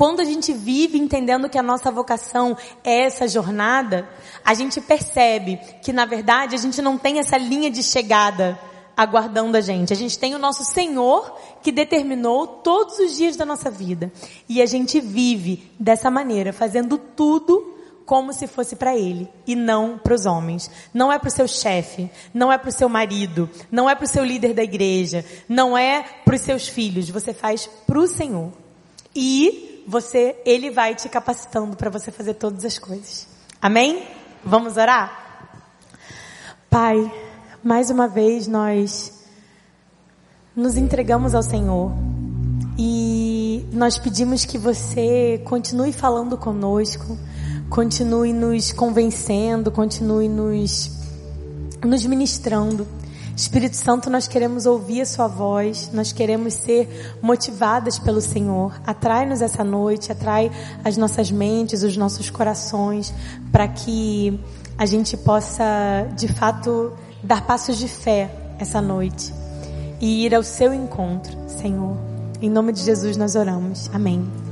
quando 0.00 0.20
a 0.20 0.24
gente 0.24 0.54
vive 0.54 0.96
entendendo 0.98 1.46
que 1.46 1.58
a 1.58 1.62
nossa 1.62 1.90
vocação 1.90 2.56
é 2.82 3.02
essa 3.02 3.28
jornada, 3.28 4.08
a 4.42 4.54
gente 4.54 4.80
percebe 4.80 5.60
que 5.82 5.92
na 5.92 6.06
verdade 6.06 6.54
a 6.54 6.58
gente 6.58 6.80
não 6.80 6.96
tem 6.96 7.18
essa 7.18 7.36
linha 7.36 7.70
de 7.70 7.82
chegada 7.82 8.58
aguardando 8.96 9.58
a 9.58 9.60
gente. 9.60 9.92
A 9.92 9.96
gente 9.96 10.18
tem 10.18 10.34
o 10.34 10.38
nosso 10.38 10.64
Senhor 10.64 11.36
que 11.62 11.70
determinou 11.70 12.46
todos 12.46 12.98
os 12.98 13.14
dias 13.14 13.36
da 13.36 13.44
nossa 13.44 13.70
vida. 13.70 14.10
E 14.48 14.62
a 14.62 14.66
gente 14.66 15.00
vive 15.00 15.70
dessa 15.78 16.10
maneira, 16.10 16.50
fazendo 16.50 16.96
tudo 16.96 17.74
como 18.10 18.32
se 18.32 18.48
fosse 18.48 18.74
para 18.74 18.96
ele 18.96 19.30
e 19.46 19.54
não 19.54 19.96
para 19.96 20.12
os 20.12 20.26
homens. 20.26 20.68
Não 20.92 21.12
é 21.12 21.18
para 21.20 21.28
o 21.28 21.30
seu 21.30 21.46
chefe, 21.46 22.10
não 22.34 22.52
é 22.52 22.58
para 22.58 22.68
o 22.68 22.72
seu 22.72 22.88
marido, 22.88 23.48
não 23.70 23.88
é 23.88 23.94
para 23.94 24.04
o 24.04 24.08
seu 24.08 24.24
líder 24.24 24.52
da 24.52 24.64
igreja, 24.64 25.24
não 25.48 25.78
é 25.78 26.02
para 26.24 26.34
os 26.34 26.40
seus 26.40 26.66
filhos. 26.66 27.08
Você 27.08 27.32
faz 27.32 27.70
para 27.86 28.00
o 28.00 28.08
Senhor. 28.08 28.50
E 29.14 29.84
você, 29.86 30.34
Ele 30.44 30.72
vai 30.72 30.96
te 30.96 31.08
capacitando 31.08 31.76
para 31.76 31.88
você 31.88 32.10
fazer 32.10 32.34
todas 32.34 32.64
as 32.64 32.80
coisas. 32.80 33.28
Amém? 33.62 34.04
Vamos 34.44 34.76
orar? 34.76 35.52
Pai, 36.68 37.14
mais 37.62 37.90
uma 37.90 38.08
vez 38.08 38.48
nós 38.48 39.22
nos 40.56 40.76
entregamos 40.76 41.32
ao 41.32 41.44
Senhor 41.44 41.92
e 42.76 43.68
nós 43.72 43.98
pedimos 43.98 44.44
que 44.44 44.58
você 44.58 45.40
continue 45.44 45.92
falando 45.92 46.36
conosco, 46.36 47.16
continue 47.70 48.32
nos 48.32 48.72
convencendo, 48.72 49.70
continue 49.70 50.28
nos, 50.28 50.90
nos 51.82 52.04
ministrando. 52.04 52.86
Espírito 53.34 53.76
Santo, 53.76 54.10
nós 54.10 54.28
queremos 54.28 54.66
ouvir 54.66 55.02
a 55.02 55.06
Sua 55.06 55.28
voz, 55.28 55.88
nós 55.94 56.12
queremos 56.12 56.52
ser 56.52 57.16
motivadas 57.22 57.98
pelo 57.98 58.20
Senhor. 58.20 58.78
Atrai-nos 58.84 59.40
essa 59.40 59.64
noite, 59.64 60.12
atrai 60.12 60.50
as 60.84 60.96
nossas 60.96 61.30
mentes, 61.30 61.82
os 61.82 61.96
nossos 61.96 62.28
corações, 62.28 63.14
para 63.50 63.66
que 63.68 64.38
a 64.76 64.84
gente 64.84 65.16
possa, 65.16 65.64
de 66.16 66.28
fato, 66.28 66.92
dar 67.22 67.46
passos 67.46 67.78
de 67.78 67.88
fé 67.88 68.30
essa 68.58 68.82
noite 68.82 69.32
e 70.00 70.26
ir 70.26 70.34
ao 70.34 70.42
Seu 70.42 70.74
encontro, 70.74 71.34
Senhor. 71.48 71.96
Em 72.42 72.50
nome 72.50 72.72
de 72.72 72.82
Jesus 72.82 73.16
nós 73.16 73.36
oramos. 73.36 73.88
Amém. 73.94 74.49